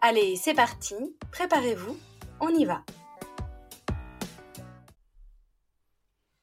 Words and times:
Allez, 0.00 0.36
c'est 0.36 0.54
parti, 0.54 0.94
préparez-vous, 1.32 1.96
on 2.40 2.50
y 2.50 2.64
va. 2.64 2.84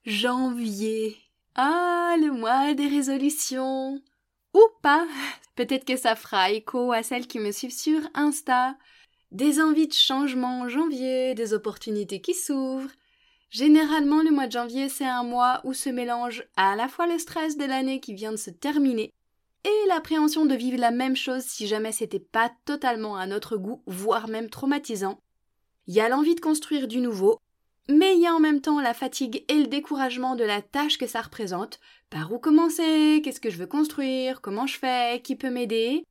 Janvier. 0.03 1.15
Ah, 1.55 2.17
le 2.19 2.31
mois 2.31 2.73
des 2.73 2.89
résolutions. 2.89 4.01
Ou 4.53 4.61
pas. 4.81 5.07
Peut-être 5.55 5.85
que 5.85 5.95
ça 5.95 6.17
fera 6.17 6.51
écho 6.51 6.91
à 6.91 7.01
celles 7.01 7.27
qui 7.27 7.39
me 7.39 7.51
suivent 7.51 7.71
sur 7.71 8.01
Insta. 8.13 8.75
Des 9.31 9.61
envies 9.61 9.87
de 9.87 9.93
changement 9.93 10.59
en 10.59 10.69
janvier, 10.69 11.33
des 11.33 11.53
opportunités 11.53 12.19
qui 12.19 12.33
s'ouvrent. 12.33 12.91
Généralement, 13.51 14.21
le 14.21 14.31
mois 14.31 14.47
de 14.47 14.51
janvier, 14.51 14.89
c'est 14.89 15.07
un 15.07 15.23
mois 15.23 15.61
où 15.63 15.73
se 15.73 15.89
mélange 15.89 16.43
à 16.57 16.75
la 16.75 16.89
fois 16.89 17.07
le 17.07 17.17
stress 17.17 17.55
de 17.55 17.63
l'année 17.63 18.01
qui 18.01 18.13
vient 18.13 18.31
de 18.31 18.37
se 18.37 18.49
terminer 18.49 19.13
et 19.65 19.87
l'appréhension 19.87 20.45
de 20.45 20.55
vivre 20.55 20.79
la 20.79 20.91
même 20.91 21.15
chose 21.15 21.43
si 21.43 21.67
jamais 21.67 21.91
c'était 21.91 22.19
pas 22.19 22.51
totalement 22.65 23.17
à 23.17 23.25
notre 23.25 23.57
goût, 23.57 23.81
voire 23.87 24.27
même 24.27 24.49
traumatisant. 24.49 25.19
Il 25.87 25.95
y 25.95 25.99
a 25.99 26.07
l'envie 26.07 26.35
de 26.35 26.39
construire 26.39 26.87
du 26.87 27.01
nouveau, 27.01 27.39
mais 27.89 28.15
il 28.15 28.21
y 28.21 28.27
a 28.27 28.33
en 28.33 28.39
même 28.39 28.61
temps 28.61 28.79
la 28.79 28.93
fatigue 28.93 29.43
et 29.47 29.59
le 29.59 29.67
découragement 29.67 30.35
de 30.35 30.43
la 30.43 30.61
tâche 30.61 30.97
que 30.97 31.07
ça 31.07 31.21
représente. 31.21 31.79
Par 32.09 32.31
où 32.31 32.39
commencer? 32.39 33.21
Qu'est-ce 33.23 33.41
que 33.41 33.49
je 33.49 33.57
veux 33.57 33.67
construire? 33.67 34.41
Comment 34.41 34.67
je 34.67 34.77
fais? 34.77 35.21
Qui 35.23 35.35
peut 35.35 35.49
m'aider? 35.49 36.05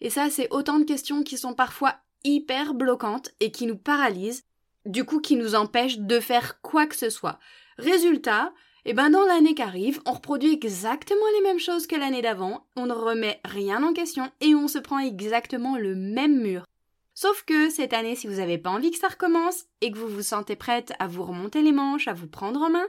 Et 0.00 0.10
ça, 0.10 0.30
c'est 0.30 0.48
autant 0.50 0.78
de 0.78 0.84
questions 0.84 1.22
qui 1.22 1.36
sont 1.36 1.54
parfois 1.54 1.96
hyper 2.24 2.74
bloquantes 2.74 3.30
et 3.40 3.50
qui 3.50 3.66
nous 3.66 3.76
paralysent, 3.76 4.44
du 4.86 5.04
coup 5.04 5.20
qui 5.20 5.36
nous 5.36 5.54
empêchent 5.54 5.98
de 5.98 6.20
faire 6.20 6.60
quoi 6.62 6.86
que 6.86 6.96
ce 6.96 7.10
soit. 7.10 7.38
Résultat, 7.78 8.52
et 8.86 8.90
eh 8.90 8.94
ben 8.94 9.10
dans 9.10 9.26
l'année 9.26 9.54
qui 9.54 9.60
arrive, 9.60 10.00
on 10.06 10.12
reproduit 10.12 10.54
exactement 10.54 11.20
les 11.34 11.42
mêmes 11.42 11.58
choses 11.58 11.86
que 11.86 11.96
l'année 11.96 12.22
d'avant, 12.22 12.66
on 12.76 12.86
ne 12.86 12.94
remet 12.94 13.38
rien 13.44 13.82
en 13.82 13.92
question 13.92 14.30
et 14.40 14.54
on 14.54 14.68
se 14.68 14.78
prend 14.78 14.98
exactement 14.98 15.76
le 15.76 15.94
même 15.94 16.40
mur. 16.40 16.64
Sauf 17.12 17.44
que 17.44 17.68
cette 17.68 17.92
année, 17.92 18.16
si 18.16 18.26
vous 18.26 18.36
n'avez 18.36 18.56
pas 18.56 18.70
envie 18.70 18.90
que 18.90 18.96
ça 18.96 19.08
recommence 19.08 19.66
et 19.82 19.92
que 19.92 19.98
vous 19.98 20.08
vous 20.08 20.22
sentez 20.22 20.56
prête 20.56 20.94
à 20.98 21.08
vous 21.08 21.24
remonter 21.24 21.60
les 21.60 21.72
manches, 21.72 22.08
à 22.08 22.14
vous 22.14 22.26
prendre 22.26 22.62
en 22.62 22.70
main, 22.70 22.86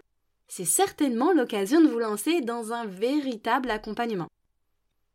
c'est 0.48 0.64
certainement 0.64 1.34
l'occasion 1.34 1.82
de 1.82 1.90
vous 1.90 2.00
lancer 2.00 2.40
dans 2.40 2.72
un 2.72 2.86
véritable 2.86 3.70
accompagnement. 3.70 4.30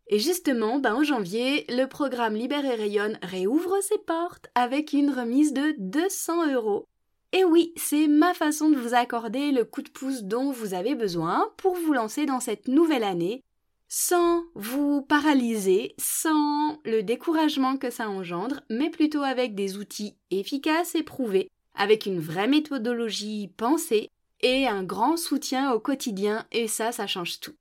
Et 0.08 0.18
justement, 0.18 0.78
ben 0.78 0.94
en 0.94 1.02
janvier, 1.02 1.64
le 1.70 1.86
programme 1.86 2.34
Libère 2.34 2.66
et 2.66 2.74
Rayonne 2.74 3.18
réouvre 3.22 3.82
ses 3.82 3.98
portes 3.98 4.48
avec 4.54 4.92
une 4.92 5.10
remise 5.10 5.54
de 5.54 5.74
200 5.78 6.52
euros 6.52 6.86
et 7.32 7.44
oui, 7.44 7.72
c'est 7.76 8.06
ma 8.06 8.34
façon 8.34 8.70
de 8.70 8.76
vous 8.76 8.94
accorder 8.94 9.50
le 9.52 9.64
coup 9.64 9.82
de 9.82 9.90
pouce 9.90 10.22
dont 10.22 10.50
vous 10.52 10.74
avez 10.74 10.94
besoin 10.94 11.50
pour 11.56 11.74
vous 11.74 11.92
lancer 11.92 12.26
dans 12.26 12.40
cette 12.40 12.68
nouvelle 12.68 13.04
année 13.04 13.42
sans 13.88 14.42
vous 14.54 15.02
paralyser, 15.02 15.94
sans 15.98 16.80
le 16.84 17.02
découragement 17.02 17.76
que 17.76 17.90
ça 17.90 18.08
engendre, 18.08 18.60
mais 18.68 18.90
plutôt 18.90 19.22
avec 19.22 19.54
des 19.54 19.76
outils 19.76 20.16
efficaces 20.30 20.94
et 20.94 21.02
prouvés, 21.02 21.50
avec 21.74 22.06
une 22.06 22.18
vraie 22.18 22.48
méthodologie 22.48 23.48
pensée 23.56 24.10
et 24.40 24.66
un 24.66 24.82
grand 24.82 25.16
soutien 25.16 25.72
au 25.72 25.78
quotidien, 25.78 26.46
et 26.52 26.68
ça, 26.68 26.90
ça 26.90 27.06
change 27.06 27.38
tout. 27.40 27.54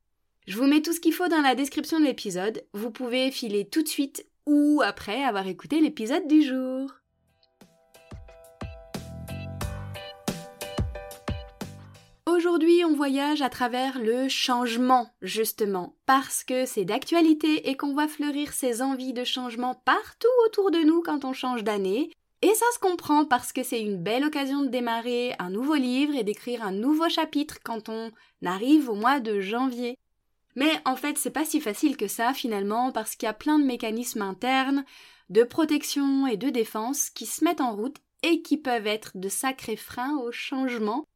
Je 0.46 0.56
vous 0.56 0.66
mets 0.66 0.82
tout 0.82 0.92
ce 0.92 1.00
qu'il 1.00 1.12
faut 1.12 1.28
dans 1.28 1.40
la 1.40 1.54
description 1.54 2.00
de 2.00 2.04
l'épisode, 2.04 2.64
vous 2.72 2.90
pouvez 2.90 3.30
filer 3.30 3.64
tout 3.64 3.82
de 3.82 3.88
suite 3.88 4.26
ou 4.46 4.82
après 4.84 5.24
avoir 5.24 5.46
écouté 5.46 5.80
l'épisode 5.80 6.26
du 6.28 6.42
jour. 6.42 6.92
Aujourd'hui, 12.36 12.84
on 12.84 12.92
voyage 12.92 13.40
à 13.40 13.48
travers 13.48 13.98
le 13.98 14.28
changement, 14.28 15.08
justement, 15.22 15.96
parce 16.04 16.44
que 16.44 16.66
c'est 16.66 16.84
d'actualité 16.84 17.70
et 17.70 17.78
qu'on 17.78 17.94
voit 17.94 18.08
fleurir 18.08 18.52
ces 18.52 18.82
envies 18.82 19.14
de 19.14 19.24
changement 19.24 19.74
partout 19.86 20.28
autour 20.44 20.70
de 20.70 20.80
nous 20.80 21.00
quand 21.00 21.24
on 21.24 21.32
change 21.32 21.64
d'année. 21.64 22.10
Et 22.42 22.52
ça 22.52 22.66
se 22.74 22.78
comprend 22.78 23.24
parce 23.24 23.54
que 23.54 23.62
c'est 23.62 23.80
une 23.80 24.02
belle 24.02 24.22
occasion 24.22 24.60
de 24.60 24.68
démarrer 24.68 25.34
un 25.38 25.48
nouveau 25.48 25.76
livre 25.76 26.14
et 26.14 26.24
d'écrire 26.24 26.62
un 26.62 26.72
nouveau 26.72 27.08
chapitre 27.08 27.56
quand 27.64 27.88
on 27.88 28.10
arrive 28.44 28.90
au 28.90 28.94
mois 28.94 29.18
de 29.18 29.40
janvier. 29.40 29.96
Mais 30.56 30.72
en 30.84 30.94
fait, 30.96 31.16
c'est 31.16 31.30
pas 31.30 31.46
si 31.46 31.58
facile 31.58 31.96
que 31.96 32.06
ça 32.06 32.34
finalement 32.34 32.92
parce 32.92 33.16
qu'il 33.16 33.28
y 33.28 33.30
a 33.30 33.32
plein 33.32 33.58
de 33.58 33.64
mécanismes 33.64 34.20
internes 34.20 34.84
de 35.30 35.42
protection 35.42 36.26
et 36.26 36.36
de 36.36 36.50
défense 36.50 37.08
qui 37.08 37.24
se 37.24 37.42
mettent 37.44 37.62
en 37.62 37.74
route 37.74 37.96
et 38.22 38.42
qui 38.42 38.58
peuvent 38.58 38.86
être 38.86 39.12
de 39.14 39.30
sacrés 39.30 39.76
freins 39.76 40.18
au 40.18 40.32
changement 40.32 41.06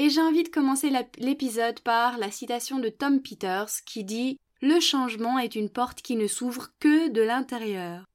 et 0.00 0.08
j'ai 0.08 0.22
envie 0.22 0.44
de 0.44 0.48
commencer 0.48 0.90
l'épisode 1.18 1.80
par 1.80 2.16
la 2.16 2.30
citation 2.30 2.78
de 2.78 2.88
Tom 2.88 3.20
Peters 3.20 3.84
qui 3.84 4.02
dit 4.02 4.40
Le 4.62 4.80
changement 4.80 5.38
est 5.38 5.54
une 5.54 5.68
porte 5.68 6.00
qui 6.00 6.16
ne 6.16 6.26
s'ouvre 6.26 6.68
que 6.80 7.10
de 7.10 7.20
l'intérieur. 7.20 8.06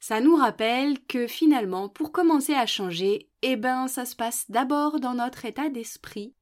Ça 0.00 0.22
nous 0.22 0.36
rappelle 0.36 1.04
que 1.04 1.26
finalement, 1.26 1.90
pour 1.90 2.12
commencer 2.12 2.54
à 2.54 2.64
changer, 2.64 3.28
eh 3.42 3.56
ben, 3.56 3.88
ça 3.88 4.06
se 4.06 4.16
passe 4.16 4.46
d'abord 4.48 5.00
dans 5.00 5.12
notre 5.12 5.44
état 5.44 5.68
d'esprit. 5.68 6.32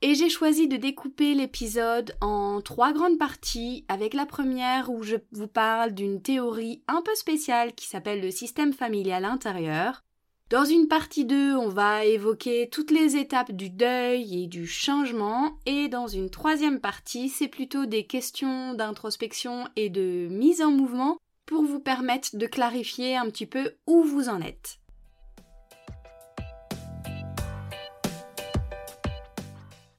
Et 0.00 0.14
j'ai 0.14 0.30
choisi 0.30 0.66
de 0.66 0.78
découper 0.78 1.34
l'épisode 1.34 2.16
en 2.22 2.62
trois 2.62 2.94
grandes 2.94 3.18
parties, 3.18 3.84
avec 3.88 4.14
la 4.14 4.24
première 4.24 4.90
où 4.90 5.02
je 5.02 5.16
vous 5.32 5.48
parle 5.48 5.92
d'une 5.92 6.22
théorie 6.22 6.82
un 6.88 7.02
peu 7.02 7.14
spéciale 7.16 7.74
qui 7.74 7.86
s'appelle 7.86 8.22
le 8.22 8.30
système 8.30 8.72
familial 8.72 9.26
intérieur, 9.26 10.05
dans 10.48 10.64
une 10.64 10.86
partie 10.86 11.24
2, 11.24 11.56
on 11.56 11.68
va 11.68 12.04
évoquer 12.04 12.68
toutes 12.70 12.92
les 12.92 13.16
étapes 13.16 13.50
du 13.50 13.68
deuil 13.68 14.44
et 14.44 14.46
du 14.46 14.66
changement, 14.66 15.58
et 15.66 15.88
dans 15.88 16.06
une 16.06 16.30
troisième 16.30 16.80
partie, 16.80 17.28
c'est 17.28 17.48
plutôt 17.48 17.84
des 17.84 18.06
questions 18.06 18.74
d'introspection 18.74 19.66
et 19.74 19.90
de 19.90 20.28
mise 20.30 20.62
en 20.62 20.70
mouvement 20.70 21.18
pour 21.46 21.64
vous 21.64 21.80
permettre 21.80 22.36
de 22.36 22.46
clarifier 22.46 23.16
un 23.16 23.26
petit 23.26 23.46
peu 23.46 23.74
où 23.88 24.04
vous 24.04 24.28
en 24.28 24.40
êtes. 24.40 24.78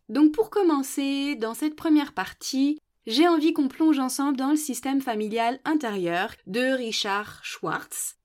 Donc 0.08 0.32
pour 0.32 0.50
commencer, 0.50 1.36
dans 1.36 1.54
cette 1.54 1.76
première 1.76 2.14
partie, 2.14 2.80
j'ai 3.06 3.28
envie 3.28 3.52
qu'on 3.54 3.68
plonge 3.68 4.00
ensemble 4.00 4.38
dans 4.38 4.52
le 4.52 4.56
système 4.56 5.02
familial 5.02 5.60
intérieur 5.66 6.34
de 6.46 6.74
Richard 6.74 7.40
Schwartz, 7.44 8.17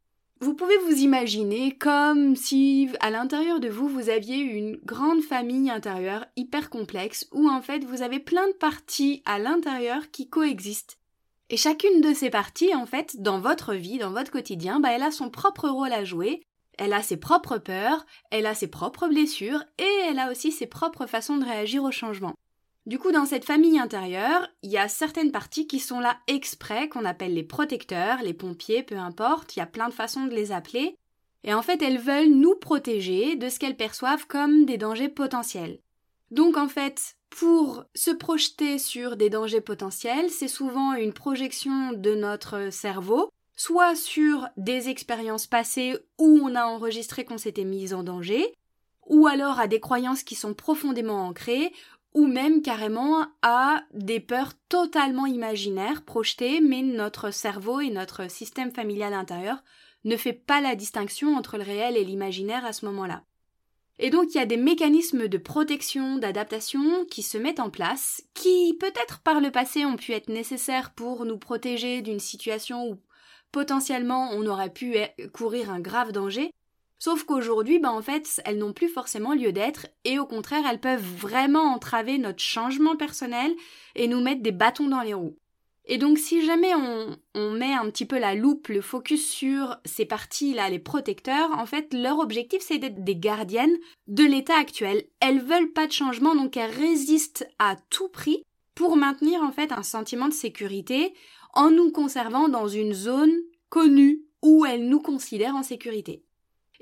vous 0.43 0.55
pouvez 0.55 0.77
vous 0.79 0.97
imaginer 0.97 1.71
comme 1.79 2.35
si 2.35 2.91
à 2.99 3.11
l'intérieur 3.11 3.61
de 3.61 3.69
vous 3.69 3.87
vous 3.87 4.11
aviez 4.11 4.39
une 4.39 4.77
grande 4.85 5.23
famille 5.23 5.71
intérieure 5.71 6.27
hyper 6.35 6.69
complexe 6.69 7.29
où 7.31 7.49
en 7.49 7.63
fait 7.63 7.85
vous 7.85 8.03
avez 8.03 8.19
plein 8.19 8.49
de 8.49 8.55
parties 8.55 9.23
à 9.25 9.39
l'intérieur 9.39 10.11
qui 10.11 10.29
coexistent. 10.29 10.99
Et 11.49 11.57
chacune 11.57 12.01
de 12.01 12.13
ces 12.13 12.29
parties 12.29 12.75
en 12.75 12.87
fait 12.87 13.23
dans 13.23 13.39
votre 13.39 13.75
vie, 13.75 13.99
dans 13.99 14.11
votre 14.11 14.33
quotidien, 14.33 14.81
bah, 14.81 14.89
elle 14.91 15.05
a 15.05 15.13
son 15.13 15.31
propre 15.31 15.69
rôle 15.69 15.93
à 15.93 16.05
jouer, 16.05 16.43
elle 16.77 16.93
a 16.93 17.05
ses 17.05 17.19
propres 17.19 17.59
peurs, 17.59 18.05
elle 18.33 18.47
a 18.47 18.57
ses 18.57 18.69
propres 18.69 19.07
blessures 19.07 19.63
et 19.79 20.09
elle 20.09 20.19
a 20.19 20.29
aussi 20.29 20.51
ses 20.51 20.67
propres 20.67 21.07
façons 21.07 21.37
de 21.37 21.45
réagir 21.45 21.85
au 21.85 21.93
changement. 21.93 22.35
Du 22.85 22.99
coup, 22.99 23.13
dans 23.13 23.27
cette 23.27 23.45
famille 23.45 23.79
intérieure, 23.79 24.49
il 24.63 24.71
y 24.71 24.79
a 24.79 24.89
certaines 24.89 25.31
parties 25.31 25.69
qui 25.69 25.79
sont 25.79 26.01
là 26.01 26.19
exprès, 26.27 26.89
qu'on 26.89 27.05
appelle 27.05 27.35
les 27.35 27.45
protecteurs, 27.45 28.23
les 28.23 28.35
pompiers, 28.35 28.83
peu 28.83 28.97
importe, 28.97 29.55
il 29.55 29.61
y 29.61 29.63
a 29.63 29.67
plein 29.67 29.89
de 29.89 29.95
façons 29.95 30.25
de 30.27 30.35
les 30.35 30.51
appeler. 30.51 30.97
Et 31.45 31.55
en 31.55 31.63
fait, 31.63 31.81
elles 31.81 31.99
veulent 31.99 32.31
nous 32.31 32.57
protéger 32.57 33.37
de 33.37 33.49
ce 33.49 33.61
qu'elles 33.61 33.77
perçoivent 33.77 34.27
comme 34.27 34.65
des 34.65 34.79
dangers 34.79 35.09
potentiels. 35.09 35.79
Donc 36.33 36.57
en 36.57 36.69
fait, 36.69 37.17
pour 37.31 37.85
se 37.95 38.11
projeter 38.11 38.79
sur 38.79 39.17
des 39.17 39.31
dangers 39.31 39.61
potentiels, 39.61 40.31
c'est 40.31 40.49
souvent 40.49 40.95
une 40.95 41.13
projection 41.13 41.93
de 41.93 42.15
notre 42.15 42.71
cerveau, 42.73 43.31
soit 43.55 43.95
sur 43.95 44.49
des 44.57 44.89
expériences 44.89 45.47
passées 45.47 45.99
où 46.19 46.41
on 46.43 46.55
a 46.57 46.65
enregistré 46.65 47.25
qu'on 47.25 47.39
s'était 47.39 47.65
mis 47.65 47.95
en 47.95 48.03
danger, 48.03 48.55
ou 49.07 49.27
alors 49.27 49.61
à 49.61 49.67
des 49.67 49.81
croyances 49.81 50.23
qui 50.23 50.35
sont 50.35 50.55
profondément 50.55 51.27
ancrées, 51.27 51.73
ou 52.15 52.27
même 52.27 52.63
carrément 52.63 53.27
à 53.43 53.83
des 53.95 54.21
peurs 54.21 54.53
totalement 54.69 55.27
imaginaires 55.27 56.05
projetées, 56.05 56.61
mais 56.61 56.83
notre 56.83 57.31
cerveau 57.31 57.81
et 57.81 57.91
notre 57.91 58.31
système 58.31 58.71
familial 58.71 59.15
intérieur 59.15 59.63
ne 60.05 60.17
fait 60.17 60.33
pas 60.33 60.61
la 60.61 60.75
distinction 60.75 61.37
entre 61.37 61.57
le 61.57 61.63
réel 61.63 61.97
et 61.97 62.05
l'imaginaire 62.05 62.65
à 62.65 62.73
ce 62.73 62.85
moment-là. 62.87 63.23
Et 63.99 64.11
donc 64.11 64.35
il 64.35 64.39
y 64.39 64.41
a 64.41 64.47
des 64.47 64.57
mécanismes 64.57 65.29
de 65.29 65.39
protection, 65.39 66.17
d'adaptation 66.17 67.05
qui 67.05 67.23
se 67.23 67.39
mettent 67.39 67.61
en 67.61 67.71
place, 67.71 68.23
qui 68.35 68.77
peut-être 68.81 69.21
par 69.21 69.41
le 69.41 69.51
passé 69.51 69.85
ont 69.85 69.97
pu 69.97 70.13
être 70.13 70.29
nécessaires 70.29 70.93
pour 70.93 71.25
nous 71.25 71.39
protéger 71.39 72.03
d'une 72.03 72.19
situation 72.19 72.89
ou 72.89 72.99
potentiellement 73.53 74.31
on 74.33 74.47
aurait 74.47 74.73
pu 74.73 74.97
courir 75.33 75.71
un 75.71 75.81
grave 75.81 76.13
danger. 76.13 76.53
Sauf 77.05 77.25
qu'aujourd'hui, 77.25 77.81
ben 77.81 77.91
en 77.91 78.01
fait, 78.01 78.41
elles 78.45 78.59
n'ont 78.59 78.73
plus 78.73 78.89
forcément 78.89 79.35
lieu 79.35 79.51
d'être, 79.51 79.89
et 80.05 80.21
au 80.21 80.25
contraire, 80.25 80.63
elles 80.71 80.79
peuvent 80.79 81.03
vraiment 81.03 81.75
entraver 81.75 82.17
notre 82.17 82.39
changement 82.39 82.95
personnel 82.95 83.53
et 83.97 84.07
nous 84.07 84.21
mettre 84.21 84.41
des 84.41 84.53
bâtons 84.53 84.87
dans 84.87 85.01
les 85.01 85.13
roues. 85.13 85.37
Et 85.85 85.99
donc 85.99 86.17
si 86.17 86.47
jamais 86.47 86.73
on, 87.35 87.51
met 87.51 87.73
un 87.73 87.91
petit 87.91 88.07
peu 88.07 88.21
la 88.21 88.37
loupe, 88.37 88.69
le 88.69 88.81
focus 88.81 89.29
sur 89.29 89.79
ces 89.85 90.05
parties-là, 90.05 90.71
les 90.71 90.79
protecteurs, 90.79 91.51
en 91.59 91.67
fait 91.67 91.93
leur 91.93 92.21
objectif 92.21 92.63
c'est 92.63 92.79
d'être 92.79 93.03
des 93.03 93.17
gardiennes 93.17 93.77
de 94.07 94.23
l'état 94.23 94.57
actuel. 94.57 95.03
Elles 95.19 95.41
veulent 95.41 95.73
pas 95.73 95.89
de 95.89 95.93
changement 95.93 96.37
donc 96.37 96.57
elles 96.57 96.71
résistent 96.71 97.49
à 97.59 97.75
tout 97.91 98.11
prix 98.11 98.45
pour 98.77 98.97
maintenir 98.97 99.43
en 99.43 99.51
fait 99.51 99.73
un 99.73 99.83
sentiment 99.83 100.29
de 100.29 100.33
sécurité 100.33 101.15
en 101.53 101.73
nous 101.73 101.91
conservant 101.91 102.49
dans 102.49 102.69
une 102.69 102.93
zone 102.93 103.35
connue 103.71 104.23
où 104.41 104.65
elles 104.65 104.89
nous 104.89 105.01
considèrent 105.01 105.57
en 105.57 105.65
sécurité. 105.65 106.23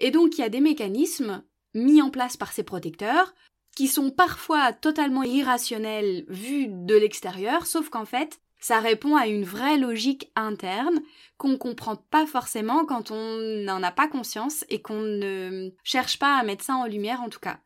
Et 0.00 0.10
donc 0.10 0.36
il 0.36 0.40
y 0.40 0.44
a 0.44 0.48
des 0.48 0.60
mécanismes 0.60 1.42
mis 1.74 2.02
en 2.02 2.10
place 2.10 2.36
par 2.36 2.52
ces 2.52 2.64
protecteurs 2.64 3.34
qui 3.76 3.86
sont 3.86 4.10
parfois 4.10 4.72
totalement 4.72 5.22
irrationnels 5.22 6.24
vus 6.28 6.66
de 6.68 6.96
l'extérieur, 6.96 7.66
sauf 7.66 7.88
qu'en 7.88 8.04
fait, 8.04 8.40
ça 8.58 8.80
répond 8.80 9.16
à 9.16 9.26
une 9.26 9.44
vraie 9.44 9.78
logique 9.78 10.30
interne 10.36 11.00
qu'on 11.38 11.50
ne 11.50 11.56
comprend 11.56 11.96
pas 11.96 12.26
forcément 12.26 12.84
quand 12.84 13.10
on 13.10 13.38
n'en 13.64 13.82
a 13.82 13.92
pas 13.92 14.08
conscience 14.08 14.64
et 14.68 14.82
qu'on 14.82 15.00
ne 15.00 15.70
cherche 15.82 16.18
pas 16.18 16.36
à 16.36 16.42
mettre 16.42 16.64
ça 16.64 16.74
en 16.74 16.86
lumière 16.86 17.22
en 17.22 17.28
tout 17.28 17.40
cas. 17.40 17.60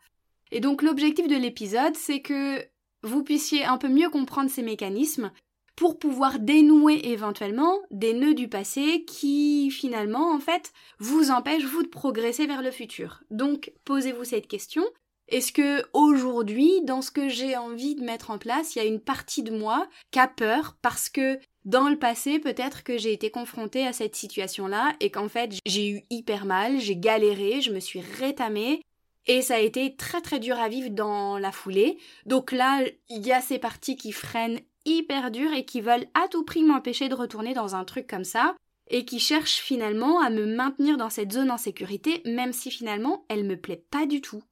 Et 0.53 0.61
donc 0.61 0.83
l'objectif 0.83 1.27
de 1.27 1.37
l'épisode, 1.37 1.97
c'est 1.97 2.21
que 2.21 2.65
vous 3.03 3.25
puissiez 3.25 3.65
un 3.65 3.77
peu 3.77 3.89
mieux 3.89 4.09
comprendre 4.09 4.51
ces 4.51 4.63
mécanismes 4.63 5.33
pour 5.77 5.99
pouvoir 5.99 6.39
dénouer 6.39 7.01
éventuellement 7.09 7.81
des 7.91 8.15
nœuds 8.15 8.35
du 8.35 8.49
passé 8.49 9.05
qui 9.07 9.71
finalement 9.71 10.33
en 10.33 10.41
fait 10.41 10.73
vous 10.99 11.31
empêchent 11.31 11.65
vous 11.65 11.83
de 11.83 11.89
progresser 11.89 12.47
vers 12.47 12.63
le 12.63 12.71
futur. 12.71 13.23
Donc 13.31 13.73
posez-vous 13.85 14.25
cette 14.25 14.47
question, 14.47 14.85
est-ce 15.29 15.53
que 15.53 15.85
aujourd'hui, 15.93 16.83
dans 16.83 17.03
ce 17.03 17.11
que 17.11 17.29
j'ai 17.29 17.57
envie 17.57 17.95
de 17.95 18.05
mettre 18.05 18.31
en 18.31 18.39
place, 18.39 18.75
il 18.75 18.79
y 18.79 18.83
a 18.83 18.89
une 18.89 19.01
partie 19.01 19.43
de 19.43 19.57
moi 19.57 19.89
qui 20.11 20.19
a 20.19 20.29
peur 20.29 20.77
parce 20.83 21.09
que 21.09 21.39
dans 21.65 21.89
le 21.89 21.99
passé, 21.99 22.39
peut-être 22.39 22.85
que 22.85 22.99
j'ai 22.99 23.13
été 23.13 23.31
confrontée 23.31 23.87
à 23.87 23.95
cette 23.95 24.17
situation-là 24.17 24.95
et 25.01 25.11
qu'en 25.11 25.31
fait, 25.31 25.55
j'ai 25.65 25.89
eu 25.89 26.03
hyper 26.11 26.45
mal, 26.45 26.79
j'ai 26.79 26.97
galéré, 26.97 27.63
je 27.63 27.73
me 27.73 27.81
suis 27.81 28.01
rétamée 28.01 28.83
et 29.27 29.41
ça 29.41 29.55
a 29.55 29.61
été 29.61 29.97
très 29.97 30.21
très 30.21 30.39
dur 30.39 30.59
à 30.59 30.69
vivre 30.69 30.91
dans 30.91 31.39
la 31.39 31.53
foulée. 31.53 31.97
Donc 32.27 32.53
là, 32.53 32.83
il 33.09 33.27
y 33.27 33.33
a 33.33 33.41
ces 33.41 33.59
parties 33.59 33.97
qui 33.97 34.13
freinent 34.13 34.61
hyper 34.85 35.31
dur 35.31 35.53
et 35.53 35.65
qui 35.65 35.81
veulent 35.81 36.07
à 36.15 36.29
tout 36.29 36.45
prix 36.45 36.63
m'empêcher 36.63 37.09
de 37.09 37.15
retourner 37.15 37.55
dans 37.55 37.75
un 37.75 37.85
truc 37.85 38.07
comme 38.07 38.25
ça 38.25 38.55
et 38.89 39.05
qui 39.05 39.19
cherchent 39.19 39.61
finalement 39.61 40.21
à 40.21 40.31
me 40.31 40.47
maintenir 40.47 40.97
dans 40.97 41.11
cette 41.11 41.33
zone 41.33 41.51
en 41.51 41.59
sécurité 41.59 42.23
même 42.25 42.53
si 42.53 42.71
finalement 42.71 43.25
elle 43.29 43.45
me 43.45 43.57
plaît 43.57 43.85
pas 43.91 44.07
du 44.07 44.21
tout. 44.21 44.43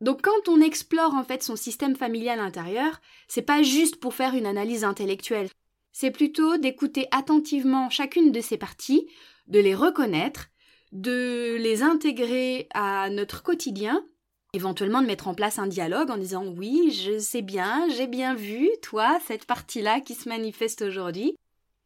Donc 0.00 0.22
quand 0.22 0.48
on 0.48 0.60
explore 0.60 1.14
en 1.14 1.24
fait 1.24 1.42
son 1.42 1.56
système 1.56 1.96
familial 1.96 2.40
intérieur, 2.40 3.00
c'est 3.28 3.42
pas 3.42 3.62
juste 3.62 3.96
pour 3.96 4.14
faire 4.14 4.34
une 4.34 4.46
analyse 4.46 4.84
intellectuelle. 4.84 5.48
C'est 5.92 6.10
plutôt 6.10 6.56
d'écouter 6.56 7.06
attentivement 7.10 7.90
chacune 7.90 8.32
de 8.32 8.40
ces 8.40 8.56
parties, 8.56 9.08
de 9.48 9.58
les 9.58 9.74
reconnaître, 9.74 10.48
de 10.92 11.56
les 11.58 11.82
intégrer 11.82 12.68
à 12.72 13.10
notre 13.10 13.42
quotidien, 13.42 14.04
éventuellement 14.52 15.02
de 15.02 15.06
mettre 15.06 15.28
en 15.28 15.34
place 15.34 15.58
un 15.58 15.66
dialogue 15.66 16.10
en 16.10 16.16
disant 16.16 16.44
oui, 16.44 16.90
je 16.92 17.18
sais 17.18 17.42
bien, 17.42 17.88
j'ai 17.90 18.06
bien 18.06 18.34
vu, 18.34 18.68
toi, 18.82 19.18
cette 19.26 19.46
partie-là 19.46 20.00
qui 20.00 20.14
se 20.14 20.28
manifeste 20.28 20.82
aujourd'hui. 20.82 21.36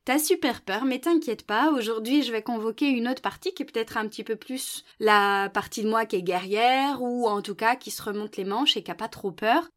T'as 0.05 0.19
super 0.19 0.61
peur, 0.61 0.85
mais 0.85 0.99
t'inquiète 0.99 1.47
pas, 1.47 1.71
aujourd'hui 1.71 2.23
je 2.23 2.31
vais 2.31 2.43
convoquer 2.43 2.89
une 2.89 3.09
autre 3.09 3.23
partie 3.23 3.55
qui 3.55 3.63
est 3.63 3.67
peut-être 3.67 3.97
un 3.97 4.07
petit 4.07 4.25
peu 4.25 4.37
plus 4.37 4.85
la 5.01 5.51
partie 5.55 5.83
de 5.83 5.89
moi 5.89 6.05
qui 6.05 6.17
est 6.17 6.23
guerrière, 6.23 7.01
ou 7.01 7.27
en 7.27 7.41
tout 7.41 7.55
cas 7.55 7.75
qui 7.75 7.91
se 7.91 8.03
remonte 8.03 8.37
les 8.37 8.45
manches 8.45 8.77
et 8.77 8.83
qui 8.83 8.91
a 8.91 8.95
pas 8.95 9.09
trop 9.09 9.33
peur. 9.33 9.69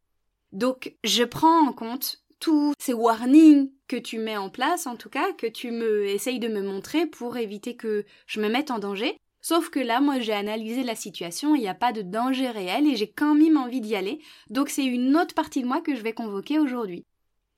Donc 0.51 0.95
je 1.03 1.23
prends 1.23 1.67
en 1.67 1.71
compte 1.71 2.23
tous 2.39 2.73
ces 2.79 2.93
warnings 2.93 3.71
que 3.87 3.95
tu 3.95 4.19
mets 4.19 4.37
en 4.37 4.49
place, 4.49 4.85
en 4.85 4.95
tout 4.95 5.09
cas, 5.09 5.31
que 5.33 5.47
tu 5.47 5.71
me 5.71 6.05
essayes 6.05 6.39
de 6.39 6.47
me 6.47 6.61
montrer 6.61 7.05
pour 7.05 7.37
éviter 7.37 7.75
que 7.75 8.05
je 8.25 8.41
me 8.41 8.49
mette 8.49 8.69
en 8.69 8.79
danger. 8.79 9.17
Sauf 9.41 9.69
que 9.69 9.79
là, 9.79 10.01
moi, 10.01 10.19
j'ai 10.19 10.33
analysé 10.33 10.83
la 10.83 10.95
situation, 10.95 11.55
il 11.55 11.61
n'y 11.61 11.67
a 11.67 11.75
pas 11.75 11.93
de 11.93 12.01
danger 12.01 12.49
réel 12.49 12.87
et 12.87 12.95
j'ai 12.95 13.09
quand 13.09 13.35
même 13.35 13.57
envie 13.57 13.81
d'y 13.81 13.95
aller. 13.95 14.19
Donc 14.49 14.69
c'est 14.69 14.85
une 14.85 15.15
autre 15.15 15.35
partie 15.35 15.61
de 15.61 15.67
moi 15.67 15.81
que 15.81 15.95
je 15.95 16.01
vais 16.01 16.13
convoquer 16.13 16.59
aujourd'hui. 16.59 17.05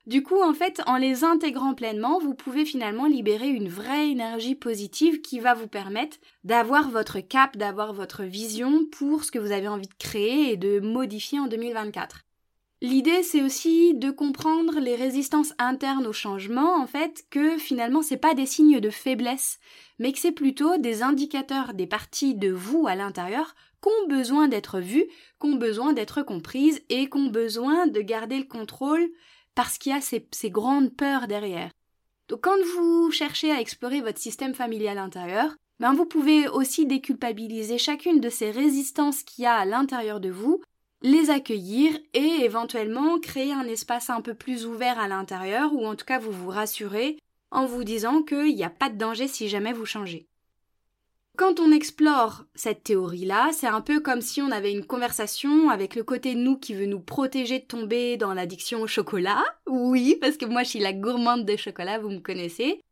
Du 0.06 0.22
coup, 0.22 0.42
en 0.42 0.54
fait, 0.54 0.82
en 0.86 0.96
les 0.96 1.24
intégrant 1.24 1.74
pleinement, 1.74 2.18
vous 2.18 2.34
pouvez 2.34 2.64
finalement 2.64 3.06
libérer 3.06 3.48
une 3.48 3.68
vraie 3.68 4.10
énergie 4.10 4.54
positive 4.54 5.20
qui 5.20 5.40
va 5.40 5.54
vous 5.54 5.68
permettre 5.68 6.16
d'avoir 6.42 6.88
votre 6.90 7.20
cap, 7.20 7.56
d'avoir 7.56 7.92
votre 7.92 8.24
vision 8.24 8.86
pour 8.86 9.24
ce 9.24 9.30
que 9.30 9.38
vous 9.38 9.52
avez 9.52 9.68
envie 9.68 9.88
de 9.88 9.94
créer 9.98 10.52
et 10.52 10.56
de 10.56 10.80
modifier 10.80 11.38
en 11.38 11.48
2024. 11.48 12.24
L'idée, 12.82 13.22
c'est 13.22 13.42
aussi 13.42 13.94
de 13.94 14.10
comprendre 14.10 14.80
les 14.80 14.96
résistances 14.96 15.52
internes 15.58 16.06
au 16.06 16.14
changement, 16.14 16.80
en 16.80 16.86
fait, 16.86 17.26
que 17.28 17.58
finalement, 17.58 18.00
c'est 18.00 18.16
pas 18.16 18.32
des 18.32 18.46
signes 18.46 18.80
de 18.80 18.88
faiblesse, 18.88 19.58
mais 20.00 20.12
que 20.12 20.18
c'est 20.18 20.32
plutôt 20.32 20.78
des 20.78 21.02
indicateurs 21.02 21.74
des 21.74 21.86
parties 21.86 22.34
de 22.34 22.50
vous 22.50 22.88
à 22.88 22.96
l'intérieur 22.96 23.54
qu'ont 23.80 24.08
besoin 24.08 24.48
d'être 24.48 24.80
vues, 24.80 25.06
qu'ont 25.38 25.54
besoin 25.54 25.92
d'être 25.92 26.22
comprises 26.22 26.82
et 26.88 27.08
qu'ont 27.08 27.26
besoin 27.26 27.86
de 27.86 28.00
garder 28.00 28.38
le 28.38 28.44
contrôle 28.44 29.06
parce 29.54 29.78
qu'il 29.78 29.92
y 29.92 29.94
a 29.94 30.00
ces, 30.00 30.50
grandes 30.50 30.96
peurs 30.96 31.28
derrière. 31.28 31.70
Donc 32.28 32.40
quand 32.42 32.56
vous 32.74 33.10
cherchez 33.10 33.52
à 33.52 33.60
explorer 33.60 34.00
votre 34.00 34.18
système 34.18 34.54
familial 34.54 34.96
intérieur, 34.96 35.54
ben 35.80 35.92
vous 35.92 36.06
pouvez 36.06 36.48
aussi 36.48 36.86
déculpabiliser 36.86 37.76
chacune 37.76 38.20
de 38.20 38.30
ces 38.30 38.50
résistances 38.50 39.22
qu'il 39.22 39.44
y 39.44 39.46
a 39.46 39.54
à 39.54 39.64
l'intérieur 39.66 40.20
de 40.20 40.30
vous, 40.30 40.62
les 41.02 41.30
accueillir 41.30 41.98
et 42.14 42.44
éventuellement 42.44 43.18
créer 43.18 43.52
un 43.52 43.64
espace 43.64 44.08
un 44.08 44.22
peu 44.22 44.34
plus 44.34 44.66
ouvert 44.66 44.98
à 44.98 45.08
l'intérieur 45.08 45.74
ou 45.74 45.86
en 45.86 45.94
tout 45.94 46.04
cas 46.06 46.18
vous 46.18 46.32
vous 46.32 46.50
rassurer 46.50 47.18
en 47.50 47.66
vous 47.66 47.84
disant 47.84 48.22
qu'il 48.22 48.54
n'y 48.54 48.64
a 48.64 48.70
pas 48.70 48.88
de 48.88 48.96
danger 48.96 49.28
si 49.28 49.48
jamais 49.48 49.72
vous 49.72 49.86
changez. 49.86 50.26
Quand 51.36 51.58
on 51.58 51.72
explore 51.72 52.44
cette 52.54 52.82
théorie-là, 52.82 53.50
c'est 53.52 53.66
un 53.66 53.80
peu 53.80 54.00
comme 54.00 54.20
si 54.20 54.42
on 54.42 54.50
avait 54.50 54.72
une 54.72 54.84
conversation 54.84 55.70
avec 55.70 55.94
le 55.94 56.04
côté 56.04 56.34
de 56.34 56.40
nous 56.40 56.58
qui 56.58 56.74
veut 56.74 56.86
nous 56.86 57.00
protéger 57.00 57.60
de 57.60 57.64
tomber 57.64 58.16
dans 58.16 58.34
l'addiction 58.34 58.82
au 58.82 58.86
chocolat. 58.86 59.42
Oui, 59.66 60.18
parce 60.20 60.36
que 60.36 60.44
moi 60.44 60.64
je 60.64 60.70
suis 60.70 60.80
la 60.80 60.92
gourmande 60.92 61.46
de 61.46 61.56
chocolat, 61.56 61.98
vous 61.98 62.10
me 62.10 62.20
connaissez. 62.20 62.82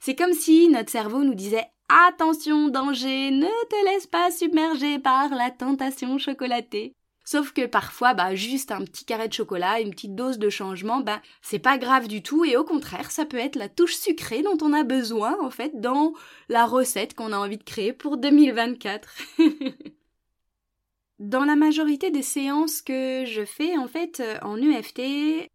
C'est 0.00 0.16
comme 0.16 0.34
si 0.34 0.68
notre 0.68 0.90
cerveau 0.90 1.24
nous 1.24 1.34
disait 1.34 1.66
Attention, 1.88 2.68
danger, 2.68 3.30
ne 3.30 3.46
te 3.46 3.84
laisse 3.86 4.06
pas 4.06 4.30
submerger 4.30 4.98
par 4.98 5.30
la 5.30 5.50
tentation 5.50 6.18
chocolatée. 6.18 6.94
Sauf 7.24 7.52
que 7.52 7.66
parfois, 7.66 8.12
bah, 8.12 8.34
juste 8.34 8.70
un 8.70 8.84
petit 8.84 9.06
carré 9.06 9.28
de 9.28 9.32
chocolat, 9.32 9.80
une 9.80 9.90
petite 9.90 10.14
dose 10.14 10.38
de 10.38 10.50
changement, 10.50 11.00
bah, 11.00 11.22
c'est 11.40 11.58
pas 11.58 11.78
grave 11.78 12.06
du 12.06 12.22
tout 12.22 12.44
et 12.44 12.56
au 12.56 12.64
contraire, 12.64 13.10
ça 13.10 13.24
peut 13.24 13.38
être 13.38 13.56
la 13.56 13.70
touche 13.70 13.96
sucrée 13.96 14.42
dont 14.42 14.58
on 14.60 14.74
a 14.74 14.84
besoin, 14.84 15.36
en 15.40 15.50
fait, 15.50 15.80
dans 15.80 16.12
la 16.50 16.66
recette 16.66 17.14
qu'on 17.14 17.32
a 17.32 17.38
envie 17.38 17.56
de 17.56 17.64
créer 17.64 17.94
pour 17.94 18.18
2024. 18.18 19.08
dans 21.18 21.44
la 21.44 21.56
majorité 21.56 22.10
des 22.10 22.22
séances 22.22 22.82
que 22.82 23.24
je 23.26 23.44
fais, 23.46 23.78
en 23.78 23.88
fait, 23.88 24.22
en 24.42 24.60
EFT, 24.60 25.50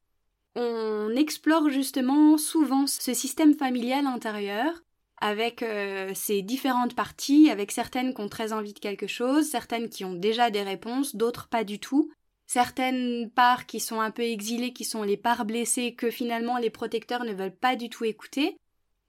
on 0.56 1.16
explore 1.16 1.70
justement 1.70 2.38
souvent 2.38 2.88
ce 2.88 3.14
système 3.14 3.54
familial 3.54 4.08
intérieur 4.08 4.74
avec 5.22 5.64
euh, 5.64 6.12
ces 6.16 6.42
différentes 6.42 6.96
parties, 6.96 7.50
avec 7.50 7.72
certaines 7.72 8.14
qui 8.14 8.22
ont 8.22 8.30
très 8.30 8.54
envie 8.54 8.74
de 8.74 8.80
quelque 8.80 9.08
chose, 9.08 9.50
certaines 9.50 9.90
qui 9.90 10.06
ont 10.06 10.14
déjà 10.14 10.50
des 10.50 10.64
réponses, 10.64 11.16
d'autres 11.16 11.48
pas 11.48 11.64
du 11.64 11.80
tout, 11.80 12.10
certaines 12.48 13.30
parts 13.30 13.66
qui 13.66 13.80
sont 13.80 14.00
un 14.00 14.12
peu 14.12 14.24
exilées, 14.24 14.74
qui 14.74 14.86
sont 14.86 15.04
les 15.04 15.18
parts 15.18 15.46
blessées, 15.46 15.94
que 15.94 16.10
finalement 16.10 16.58
les 16.58 16.70
protecteurs 16.70 17.26
ne 17.26 17.34
veulent 17.34 17.56
pas 17.56 17.76
du 17.76 17.90
tout 17.90 18.06
écouter. 18.06 18.58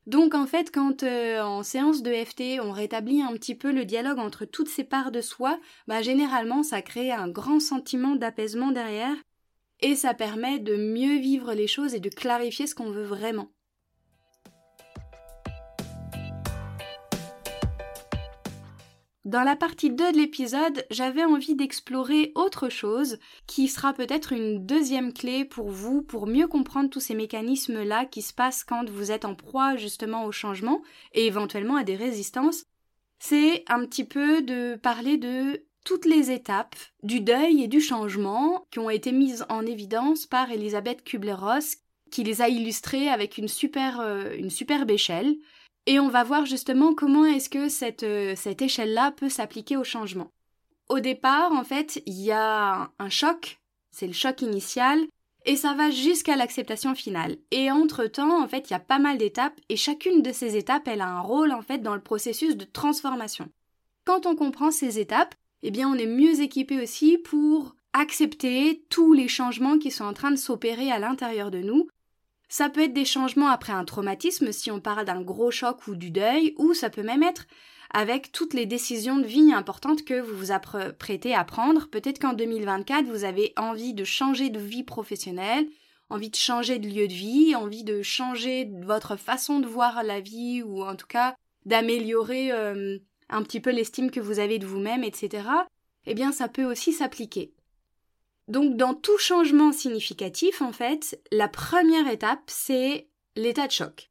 Donc 0.06 0.34
en 0.34 0.46
fait, 0.46 0.72
quand 0.72 1.02
euh, 1.02 1.40
en 1.40 1.62
séance 1.62 2.02
de 2.02 2.12
FT 2.12 2.60
on 2.60 2.72
rétablit 2.72 3.22
un 3.22 3.32
petit 3.34 3.54
peu 3.54 3.70
le 3.70 3.84
dialogue 3.84 4.18
entre 4.18 4.44
toutes 4.44 4.68
ces 4.68 4.84
parts 4.84 5.12
de 5.12 5.20
soi, 5.20 5.60
bah 5.86 6.02
généralement 6.02 6.62
ça 6.62 6.82
crée 6.82 7.12
un 7.12 7.28
grand 7.28 7.60
sentiment 7.60 8.16
d'apaisement 8.16 8.72
derrière, 8.72 9.16
et 9.80 9.94
ça 9.94 10.14
permet 10.14 10.58
de 10.58 10.76
mieux 10.76 11.18
vivre 11.18 11.54
les 11.54 11.66
choses 11.66 11.94
et 11.94 12.00
de 12.00 12.10
clarifier 12.10 12.66
ce 12.66 12.74
qu'on 12.74 12.90
veut 12.90 13.04
vraiment. 13.04 13.50
Dans 19.26 19.42
la 19.42 19.54
partie 19.54 19.90
2 19.90 20.12
de 20.12 20.16
l'épisode, 20.16 20.86
j'avais 20.90 21.24
envie 21.24 21.54
d'explorer 21.54 22.32
autre 22.34 22.70
chose 22.70 23.18
qui 23.46 23.68
sera 23.68 23.92
peut-être 23.92 24.32
une 24.32 24.64
deuxième 24.64 25.12
clé 25.12 25.44
pour 25.44 25.68
vous 25.68 26.00
pour 26.00 26.26
mieux 26.26 26.46
comprendre 26.46 26.88
tous 26.88 27.00
ces 27.00 27.14
mécanismes-là 27.14 28.06
qui 28.06 28.22
se 28.22 28.32
passent 28.32 28.64
quand 28.64 28.88
vous 28.88 29.12
êtes 29.12 29.26
en 29.26 29.34
proie 29.34 29.76
justement 29.76 30.24
au 30.24 30.32
changement 30.32 30.80
et 31.12 31.26
éventuellement 31.26 31.76
à 31.76 31.84
des 31.84 31.96
résistances. 31.96 32.64
C'est 33.18 33.62
un 33.68 33.84
petit 33.84 34.04
peu 34.04 34.40
de 34.40 34.76
parler 34.82 35.18
de 35.18 35.66
toutes 35.84 36.06
les 36.06 36.30
étapes 36.30 36.76
du 37.02 37.20
deuil 37.20 37.62
et 37.62 37.68
du 37.68 37.82
changement 37.82 38.64
qui 38.70 38.78
ont 38.78 38.88
été 38.88 39.12
mises 39.12 39.44
en 39.50 39.66
évidence 39.66 40.24
par 40.26 40.50
Elisabeth 40.50 41.04
Kubler-Ross 41.04 41.76
qui 42.10 42.24
les 42.24 42.40
a 42.40 42.48
illustrées 42.48 43.08
avec 43.08 43.36
une 43.36 43.48
euh, 44.00 44.34
une 44.36 44.50
superbe 44.50 44.90
échelle 44.90 45.36
Et 45.86 45.98
on 45.98 46.08
va 46.08 46.24
voir 46.24 46.46
justement 46.46 46.94
comment 46.94 47.24
est-ce 47.24 47.48
que 47.48 47.68
cette, 47.68 48.02
euh, 48.02 48.34
cette 48.36 48.62
échelle-là 48.62 49.12
peut 49.12 49.28
s'appliquer 49.28 49.76
au 49.76 49.84
changement. 49.84 50.30
Au 50.88 51.00
départ, 51.00 51.52
en 51.52 51.64
fait, 51.64 52.02
il 52.06 52.20
y 52.20 52.32
a 52.32 52.90
un 52.98 53.08
choc, 53.08 53.60
c'est 53.90 54.06
le 54.06 54.12
choc 54.12 54.42
initial, 54.42 55.00
et 55.46 55.56
ça 55.56 55.74
va 55.74 55.90
jusqu'à 55.90 56.36
l'acceptation 56.36 56.94
finale. 56.94 57.36
Et 57.50 57.70
entre-temps, 57.70 58.42
en 58.42 58.48
fait, 58.48 58.68
il 58.68 58.72
y 58.72 58.76
a 58.76 58.80
pas 58.80 58.98
mal 58.98 59.16
d'étapes, 59.16 59.58
et 59.68 59.76
chacune 59.76 60.22
de 60.22 60.32
ces 60.32 60.56
étapes, 60.56 60.88
elle 60.88 61.00
a 61.00 61.08
un 61.08 61.20
rôle, 61.20 61.52
en 61.52 61.62
fait, 61.62 61.78
dans 61.78 61.94
le 61.94 62.02
processus 62.02 62.56
de 62.56 62.64
transformation. 62.64 63.48
Quand 64.04 64.26
on 64.26 64.36
comprend 64.36 64.70
ces 64.70 64.98
étapes, 64.98 65.34
eh 65.62 65.70
bien, 65.70 65.88
on 65.88 65.94
est 65.94 66.06
mieux 66.06 66.40
équipé 66.40 66.82
aussi 66.82 67.18
pour 67.18 67.74
accepter 67.92 68.84
tous 68.88 69.12
les 69.12 69.28
changements 69.28 69.78
qui 69.78 69.90
sont 69.90 70.04
en 70.04 70.12
train 70.12 70.30
de 70.30 70.36
s'opérer 70.36 70.90
à 70.90 70.98
l'intérieur 70.98 71.50
de 71.50 71.58
nous. 71.58 71.88
Ça 72.50 72.68
peut 72.68 72.82
être 72.82 72.92
des 72.92 73.04
changements 73.04 73.48
après 73.48 73.72
un 73.72 73.84
traumatisme, 73.84 74.50
si 74.50 74.72
on 74.72 74.80
parle 74.80 75.04
d'un 75.04 75.22
gros 75.22 75.52
choc 75.52 75.86
ou 75.86 75.94
du 75.94 76.10
deuil, 76.10 76.52
ou 76.58 76.74
ça 76.74 76.90
peut 76.90 77.04
même 77.04 77.22
être 77.22 77.46
avec 77.94 78.32
toutes 78.32 78.54
les 78.54 78.66
décisions 78.66 79.18
de 79.18 79.26
vie 79.26 79.52
importantes 79.52 80.04
que 80.04 80.20
vous 80.20 80.36
vous 80.36 80.50
apprêtez 80.50 81.32
à 81.32 81.44
prendre. 81.44 81.88
Peut-être 81.88 82.18
qu'en 82.18 82.32
2024, 82.32 83.06
vous 83.06 83.22
avez 83.22 83.52
envie 83.56 83.94
de 83.94 84.02
changer 84.02 84.50
de 84.50 84.58
vie 84.58 84.82
professionnelle, 84.82 85.68
envie 86.08 86.30
de 86.30 86.36
changer 86.36 86.80
de 86.80 86.88
lieu 86.88 87.06
de 87.06 87.12
vie, 87.12 87.54
envie 87.54 87.84
de 87.84 88.02
changer 88.02 88.68
votre 88.82 89.14
façon 89.14 89.60
de 89.60 89.68
voir 89.68 90.02
la 90.02 90.18
vie, 90.18 90.64
ou 90.64 90.82
en 90.82 90.96
tout 90.96 91.06
cas 91.06 91.36
d'améliorer 91.66 92.50
euh, 92.50 92.98
un 93.28 93.42
petit 93.44 93.60
peu 93.60 93.70
l'estime 93.70 94.10
que 94.10 94.18
vous 94.18 94.40
avez 94.40 94.58
de 94.58 94.66
vous-même, 94.66 95.04
etc. 95.04 95.44
Eh 96.04 96.14
bien, 96.14 96.32
ça 96.32 96.48
peut 96.48 96.64
aussi 96.64 96.92
s'appliquer. 96.92 97.52
Donc, 98.50 98.76
dans 98.76 98.94
tout 98.94 99.16
changement 99.16 99.70
significatif, 99.70 100.60
en 100.60 100.72
fait, 100.72 101.20
la 101.30 101.46
première 101.46 102.08
étape, 102.08 102.42
c'est 102.48 103.06
l'état 103.36 103.68
de 103.68 103.72
choc. 103.72 104.10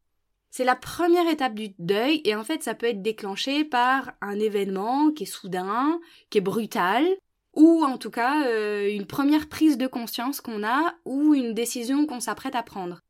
C'est 0.50 0.63
la 0.63 0.77
première 0.77 1.27
étape 1.29 1.55
du 1.55 1.75
deuil 1.77 2.22
et 2.24 2.36
en 2.36 2.43
fait 2.43 2.63
ça 2.63 2.74
peut 2.74 2.88
être 2.88 3.03
déclenché 3.03 3.63
par 3.63 4.13
un 4.22 4.39
événement 4.39 5.12
qui 5.12 5.24
est 5.24 5.27
soudain, 5.27 6.00
qui 6.29 6.39
est 6.39 6.41
brutal, 6.41 7.05
ou 7.53 7.84
en 7.84 7.98
tout 7.98 8.10
cas 8.10 8.48
euh, 8.48 8.89
une 8.89 9.05
première 9.05 9.50
prise 9.50 9.77
de 9.77 9.88
conscience 9.88 10.41
qu'on 10.41 10.63
a 10.63 10.96
ou 11.05 11.36
une 11.36 11.53
décision 11.53 12.05
qu'on 12.05 12.19
s'apprête 12.19 12.55
à 12.55 12.63
prendre. 12.63 13.01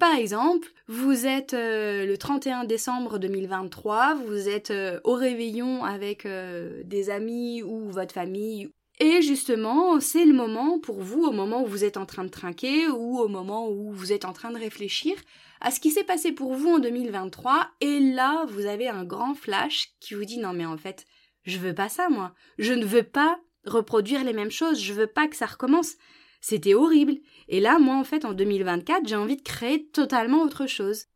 Par 0.00 0.14
exemple, 0.14 0.68
vous 0.88 1.26
êtes 1.26 1.54
euh, 1.54 2.04
le 2.04 2.18
31 2.18 2.64
décembre 2.64 3.18
2023, 3.18 4.16
vous 4.26 4.48
êtes 4.48 4.72
euh, 4.72 5.00
au 5.04 5.14
réveillon 5.14 5.84
avec 5.84 6.26
des 6.26 7.10
amis 7.10 7.62
ou 7.62 7.88
votre 7.88 8.12
famille 8.12 8.70
et 9.04 9.20
justement, 9.20 9.98
c'est 9.98 10.24
le 10.24 10.32
moment 10.32 10.78
pour 10.78 11.00
vous, 11.00 11.24
au 11.24 11.32
moment 11.32 11.64
où 11.64 11.66
vous 11.66 11.82
êtes 11.82 11.96
en 11.96 12.06
train 12.06 12.22
de 12.22 12.28
trinquer 12.28 12.86
ou 12.86 13.18
au 13.18 13.26
moment 13.26 13.68
où 13.68 13.90
vous 13.90 14.12
êtes 14.12 14.24
en 14.24 14.32
train 14.32 14.52
de 14.52 14.58
réfléchir 14.60 15.16
à 15.60 15.72
ce 15.72 15.80
qui 15.80 15.90
s'est 15.90 16.04
passé 16.04 16.30
pour 16.30 16.54
vous 16.54 16.68
en 16.68 16.78
2023. 16.78 17.68
Et 17.80 17.98
là, 17.98 18.46
vous 18.48 18.64
avez 18.64 18.86
un 18.86 19.02
grand 19.02 19.34
flash 19.34 19.88
qui 19.98 20.14
vous 20.14 20.24
dit 20.24 20.38
non 20.38 20.52
mais 20.52 20.66
en 20.66 20.76
fait, 20.76 21.04
je 21.42 21.58
veux 21.58 21.74
pas 21.74 21.88
ça 21.88 22.10
moi. 22.10 22.32
Je 22.58 22.74
ne 22.74 22.84
veux 22.84 23.02
pas 23.02 23.40
reproduire 23.66 24.22
les 24.22 24.32
mêmes 24.32 24.52
choses. 24.52 24.80
Je 24.80 24.92
veux 24.92 25.08
pas 25.08 25.26
que 25.26 25.34
ça 25.34 25.46
recommence. 25.46 25.96
C'était 26.40 26.74
horrible. 26.74 27.16
Et 27.48 27.58
là, 27.58 27.80
moi 27.80 27.96
en 27.96 28.04
fait, 28.04 28.24
en 28.24 28.34
2024, 28.34 29.08
j'ai 29.08 29.16
envie 29.16 29.36
de 29.36 29.42
créer 29.42 29.84
totalement 29.88 30.42
autre 30.42 30.68
chose. 30.68 31.06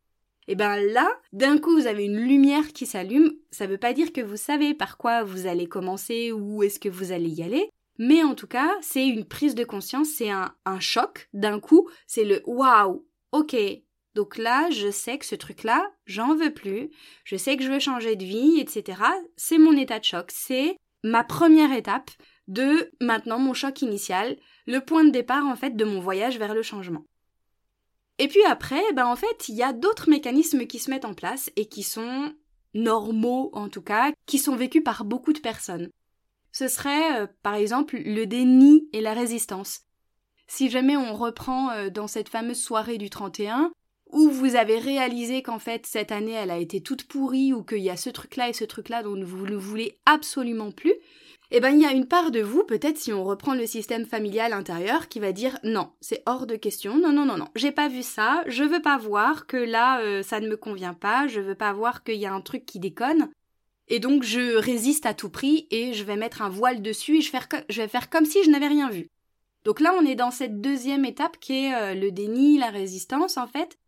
Et 0.48 0.56
ben 0.56 0.76
là, 0.76 1.08
d'un 1.32 1.58
coup, 1.58 1.70
vous 1.70 1.86
avez 1.86 2.04
une 2.04 2.18
lumière 2.18 2.72
qui 2.72 2.86
s'allume. 2.86 3.32
Ça 3.52 3.68
veut 3.68 3.78
pas 3.78 3.92
dire 3.92 4.12
que 4.12 4.20
vous 4.20 4.36
savez 4.36 4.74
par 4.74 4.96
quoi 4.96 5.22
vous 5.22 5.46
allez 5.46 5.66
commencer 5.68 6.32
ou 6.32 6.64
est-ce 6.64 6.80
que 6.80 6.88
vous 6.88 7.12
allez 7.12 7.30
y 7.30 7.42
aller. 7.44 7.68
Mais 7.98 8.22
en 8.22 8.34
tout 8.34 8.46
cas, 8.46 8.70
c'est 8.82 9.06
une 9.06 9.24
prise 9.24 9.54
de 9.54 9.64
conscience, 9.64 10.08
c'est 10.08 10.30
un, 10.30 10.52
choc 10.80 11.28
d'un 11.32 11.60
coup, 11.60 11.88
c'est 12.06 12.24
le 12.24 12.42
waouh, 12.46 13.06
ok. 13.32 13.56
Donc 14.14 14.38
là, 14.38 14.70
je 14.70 14.90
sais 14.90 15.18
que 15.18 15.26
ce 15.26 15.34
truc-là, 15.34 15.90
j'en 16.06 16.34
veux 16.34 16.52
plus, 16.52 16.90
je 17.24 17.36
sais 17.36 17.56
que 17.56 17.62
je 17.62 17.70
veux 17.70 17.78
changer 17.78 18.16
de 18.16 18.24
vie, 18.24 18.60
etc. 18.60 19.02
C'est 19.36 19.58
mon 19.58 19.76
état 19.76 19.98
de 19.98 20.04
choc, 20.04 20.30
c'est 20.32 20.76
ma 21.02 21.24
première 21.24 21.72
étape 21.72 22.10
de 22.48 22.90
maintenant 23.00 23.38
mon 23.38 23.54
choc 23.54 23.82
initial, 23.82 24.36
le 24.66 24.80
point 24.80 25.04
de 25.04 25.10
départ 25.10 25.46
en 25.46 25.56
fait 25.56 25.76
de 25.76 25.84
mon 25.84 26.00
voyage 26.00 26.38
vers 26.38 26.54
le 26.54 26.62
changement. 26.62 27.04
Et 28.18 28.28
puis 28.28 28.42
après, 28.44 28.82
ben 28.94 29.06
en 29.06 29.16
fait, 29.16 29.48
il 29.48 29.56
y 29.56 29.62
a 29.62 29.72
d'autres 29.72 30.08
mécanismes 30.08 30.66
qui 30.66 30.78
se 30.78 30.90
mettent 30.90 31.04
en 31.04 31.14
place 31.14 31.50
et 31.56 31.66
qui 31.66 31.82
sont 31.82 32.32
normaux 32.74 33.50
en 33.52 33.68
tout 33.68 33.82
cas, 33.82 34.12
qui 34.26 34.38
sont 34.38 34.56
vécus 34.56 34.82
par 34.82 35.04
beaucoup 35.04 35.32
de 35.32 35.40
personnes. 35.40 35.90
Ce 36.58 36.68
serait 36.68 37.20
euh, 37.20 37.26
par 37.42 37.54
exemple 37.54 37.98
le 38.02 38.24
déni 38.24 38.88
et 38.94 39.02
la 39.02 39.12
résistance. 39.12 39.82
Si 40.46 40.70
jamais 40.70 40.96
on 40.96 41.14
reprend 41.14 41.70
euh, 41.72 41.90
dans 41.90 42.06
cette 42.06 42.30
fameuse 42.30 42.62
soirée 42.62 42.96
du 42.96 43.10
31, 43.10 43.72
où 44.10 44.30
vous 44.30 44.56
avez 44.56 44.78
réalisé 44.78 45.42
qu'en 45.42 45.58
fait 45.58 45.84
cette 45.84 46.12
année 46.12 46.32
elle 46.32 46.50
a 46.50 46.56
été 46.56 46.80
toute 46.80 47.04
pourrie 47.04 47.52
ou 47.52 47.62
qu'il 47.62 47.82
y 47.82 47.90
a 47.90 47.98
ce 47.98 48.08
truc-là 48.08 48.48
et 48.48 48.54
ce 48.54 48.64
truc-là 48.64 49.02
dont 49.02 49.22
vous 49.22 49.44
ne 49.44 49.54
voulez 49.54 49.98
absolument 50.06 50.70
plus, 50.70 50.94
eh 51.50 51.60
ben 51.60 51.72
il 51.72 51.82
y 51.82 51.84
a 51.84 51.92
une 51.92 52.08
part 52.08 52.30
de 52.30 52.40
vous, 52.40 52.64
peut-être 52.64 52.96
si 52.96 53.12
on 53.12 53.24
reprend 53.24 53.52
le 53.52 53.66
système 53.66 54.06
familial 54.06 54.54
intérieur, 54.54 55.08
qui 55.08 55.20
va 55.20 55.32
dire 55.32 55.58
non, 55.62 55.90
c'est 56.00 56.22
hors 56.24 56.46
de 56.46 56.56
question, 56.56 56.96
non, 56.96 57.12
non, 57.12 57.26
non, 57.26 57.36
non, 57.36 57.48
j'ai 57.54 57.70
pas 57.70 57.90
vu 57.90 58.02
ça, 58.02 58.42
je 58.46 58.64
veux 58.64 58.80
pas 58.80 58.96
voir 58.96 59.46
que 59.46 59.58
là 59.58 60.00
euh, 60.00 60.22
ça 60.22 60.40
ne 60.40 60.48
me 60.48 60.56
convient 60.56 60.94
pas, 60.94 61.26
je 61.26 61.42
veux 61.42 61.54
pas 61.54 61.74
voir 61.74 62.02
qu'il 62.02 62.16
y 62.16 62.24
a 62.24 62.32
un 62.32 62.40
truc 62.40 62.64
qui 62.64 62.80
déconne, 62.80 63.28
et 63.88 64.00
donc 64.00 64.22
je 64.22 64.56
résiste 64.56 65.06
à 65.06 65.14
tout 65.14 65.30
prix 65.30 65.66
et 65.70 65.92
je 65.92 66.04
vais 66.04 66.16
mettre 66.16 66.42
un 66.42 66.48
voile 66.48 66.82
dessus 66.82 67.18
et 67.18 67.20
je, 67.20 67.32
vais 67.76 67.88
faire 67.88 68.10
comme 68.10 68.24
si 68.24 68.42
je 68.44 68.50
n'avais 68.50 68.68
rien 68.68 68.90
vu. 68.90 69.10
Donc 69.64 69.80
là 69.80 69.94
on 69.98 70.06
est 70.06 70.14
dans 70.14 70.30
cette 70.30 70.60
deuxième 70.60 71.04
étape 71.04 71.38
qui 71.38 71.66
est 71.66 71.74
euh, 71.74 71.94
le 71.94 72.10
déni, 72.10 72.58
la 72.58 72.70
résistance 72.70 73.36
en 73.36 73.46
fait, 73.46 73.78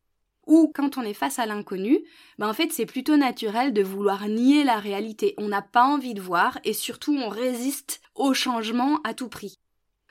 ou 0.46 0.72
quand 0.74 0.96
on 0.96 1.02
est 1.02 1.14
face 1.14 1.38
à 1.38 1.46
l'inconnu, 1.46 2.00
ben 2.38 2.48
en 2.48 2.54
fait 2.54 2.72
c'est 2.72 2.86
plutôt 2.86 3.16
naturel 3.16 3.72
de 3.72 3.82
vouloir 3.82 4.28
nier 4.28 4.64
la 4.64 4.78
réalité. 4.78 5.34
On 5.38 5.48
n'a 5.48 5.62
pas 5.62 5.84
envie 5.84 6.14
de 6.14 6.20
voir 6.20 6.58
et 6.64 6.72
surtout 6.72 7.16
on 7.16 7.28
résiste 7.28 8.00
au 8.14 8.34
changement 8.34 9.00
à 9.04 9.14
tout 9.14 9.28
prix. 9.28 9.58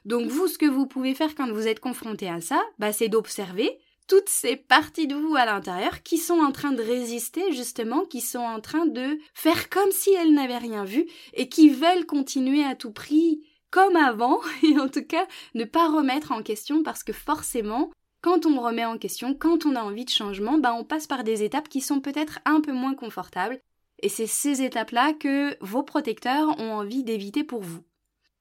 Donc 0.06 0.30
vous, 0.30 0.48
ce 0.48 0.58
que 0.58 0.66
vous 0.66 0.88
pouvez 0.88 1.14
faire 1.14 1.36
quand 1.36 1.52
vous 1.52 1.68
êtes 1.68 1.82
confronté 1.82 2.30
à 2.30 2.40
ça, 2.40 2.64
ben, 2.80 2.94
c'est 2.94 3.10
d'observer 3.10 3.78
toutes 4.08 4.30
ces 4.30 4.56
parties 4.56 5.08
de 5.08 5.16
vous 5.16 5.36
à 5.36 5.46
l'intérieur 5.46 6.02
qui 6.04 6.18
sont 6.18 6.40
en 6.40 6.52
train 6.52 6.72
de 6.72 6.82
résister 6.82 7.52
justement, 7.52 8.06
qui 8.06 8.22
sont 8.22 8.40
en 8.40 8.62
train 8.62 8.86
de 8.86 9.20
faire 9.34 9.70
comme 9.70 9.92
si 9.92 10.14
elles 10.14 10.34
n'avaient 10.34 10.58
rien 10.58 10.86
vu 10.86 11.06
et 11.34 11.50
qui 11.50 11.70
veulent 11.70 12.06
continuer 12.06 12.64
à 12.64 12.76
tout 12.76 12.92
prix 12.92 13.44
comme 13.70 13.96
avant 13.96 14.40
et 14.64 14.80
en 14.80 14.88
tout 14.88 15.04
cas 15.04 15.28
ne 15.56 15.66
pas 15.66 15.90
remettre 15.90 16.32
en 16.32 16.42
question 16.42 16.84
parce 16.84 17.04
que 17.04 17.14
forcément 17.14 17.92
quand 18.22 18.46
on 18.46 18.60
remet 18.60 18.84
en 18.84 18.98
question, 18.98 19.36
quand 19.36 19.66
on 19.66 19.76
a 19.76 19.82
envie 19.82 20.06
de 20.06 20.10
changement, 20.10 20.58
bah 20.58 20.74
on 20.74 20.84
passe 20.84 21.08
par 21.08 21.24
des 21.24 21.44
étapes 21.44 21.70
qui 21.70 21.82
sont 21.82 22.02
peut-être 22.02 22.40
un 22.46 22.62
peu 22.62 22.74
moins 22.74 22.96
confortables, 22.96 23.62
et 24.00 24.10
c'est 24.10 24.28
ces 24.28 24.64
étapes-là 24.64 25.14
que 25.14 25.56
vos 25.64 25.84
protecteurs 25.84 26.60
ont 26.60 26.74
envie 26.74 27.04
d'éviter 27.04 27.44
pour 27.44 27.62
vous. 27.62 27.84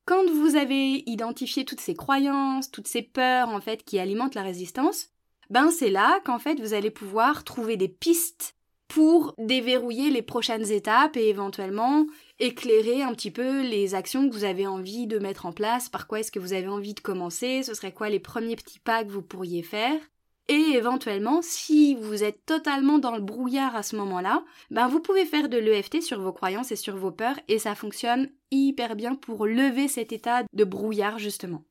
Quand 0.04 0.24
vous 0.30 0.56
avez 0.56 1.02
identifié 1.08 1.64
toutes 1.64 1.80
ces 1.80 1.94
croyances, 1.94 2.70
toutes 2.70 2.88
ces 2.88 3.02
peurs 3.02 3.48
en 3.48 3.60
fait 3.60 3.84
qui 3.84 3.98
alimentent 3.98 4.34
la 4.34 4.42
résistance, 4.42 5.10
ben 5.50 5.70
c'est 5.70 5.90
là 5.90 6.20
qu'en 6.24 6.38
fait 6.38 6.60
vous 6.60 6.74
allez 6.74 6.90
pouvoir 6.90 7.44
trouver 7.44 7.76
des 7.76 7.88
pistes 7.88 8.56
pour 8.88 9.34
déverrouiller 9.38 10.10
les 10.10 10.22
prochaines 10.22 10.70
étapes 10.70 11.16
et 11.16 11.28
éventuellement 11.28 12.06
éclairer 12.38 13.02
un 13.02 13.12
petit 13.14 13.30
peu 13.30 13.62
les 13.62 13.94
actions 13.94 14.28
que 14.28 14.34
vous 14.34 14.44
avez 14.44 14.66
envie 14.66 15.06
de 15.06 15.18
mettre 15.18 15.46
en 15.46 15.52
place, 15.52 15.88
par 15.88 16.06
quoi 16.06 16.20
est-ce 16.20 16.32
que 16.32 16.38
vous 16.38 16.52
avez 16.52 16.68
envie 16.68 16.94
de 16.94 17.00
commencer, 17.00 17.62
ce 17.62 17.74
serait 17.74 17.92
quoi 17.92 18.08
les 18.08 18.20
premiers 18.20 18.56
petits 18.56 18.78
pas 18.78 19.04
que 19.04 19.10
vous 19.10 19.22
pourriez 19.22 19.62
faire. 19.62 19.98
Et 20.48 20.74
éventuellement, 20.74 21.40
si 21.42 21.96
vous 21.96 22.22
êtes 22.22 22.46
totalement 22.46 22.98
dans 22.98 23.16
le 23.16 23.20
brouillard 23.20 23.74
à 23.74 23.82
ce 23.82 23.96
moment-là, 23.96 24.44
ben 24.70 24.86
vous 24.86 25.00
pouvez 25.00 25.24
faire 25.24 25.48
de 25.48 25.58
l'EFT 25.58 26.02
sur 26.02 26.20
vos 26.20 26.32
croyances 26.32 26.70
et 26.70 26.76
sur 26.76 26.96
vos 26.96 27.10
peurs 27.10 27.40
et 27.48 27.58
ça 27.58 27.74
fonctionne 27.74 28.30
hyper 28.52 28.94
bien 28.94 29.16
pour 29.16 29.46
lever 29.46 29.88
cet 29.88 30.12
état 30.12 30.44
de 30.52 30.64
brouillard 30.64 31.18
justement. 31.18 31.64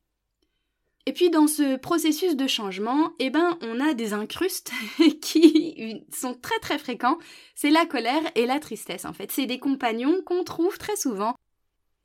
Et 1.08 1.12
puis 1.12 1.30
dans 1.30 1.46
ce 1.46 1.76
processus 1.76 2.34
de 2.34 2.48
changement, 2.48 3.12
eh 3.20 3.30
ben 3.30 3.56
on 3.62 3.80
a 3.80 3.94
des 3.94 4.12
incrustes 4.12 4.72
qui 5.22 6.04
sont 6.12 6.34
très 6.34 6.58
très 6.58 6.78
fréquents. 6.78 7.18
C'est 7.54 7.70
la 7.70 7.86
colère 7.86 8.22
et 8.34 8.44
la 8.44 8.58
tristesse 8.58 9.04
en 9.04 9.12
fait. 9.12 9.30
C'est 9.30 9.46
des 9.46 9.60
compagnons 9.60 10.20
qu'on 10.26 10.42
trouve 10.42 10.78
très 10.78 10.96
souvent. 10.96 11.36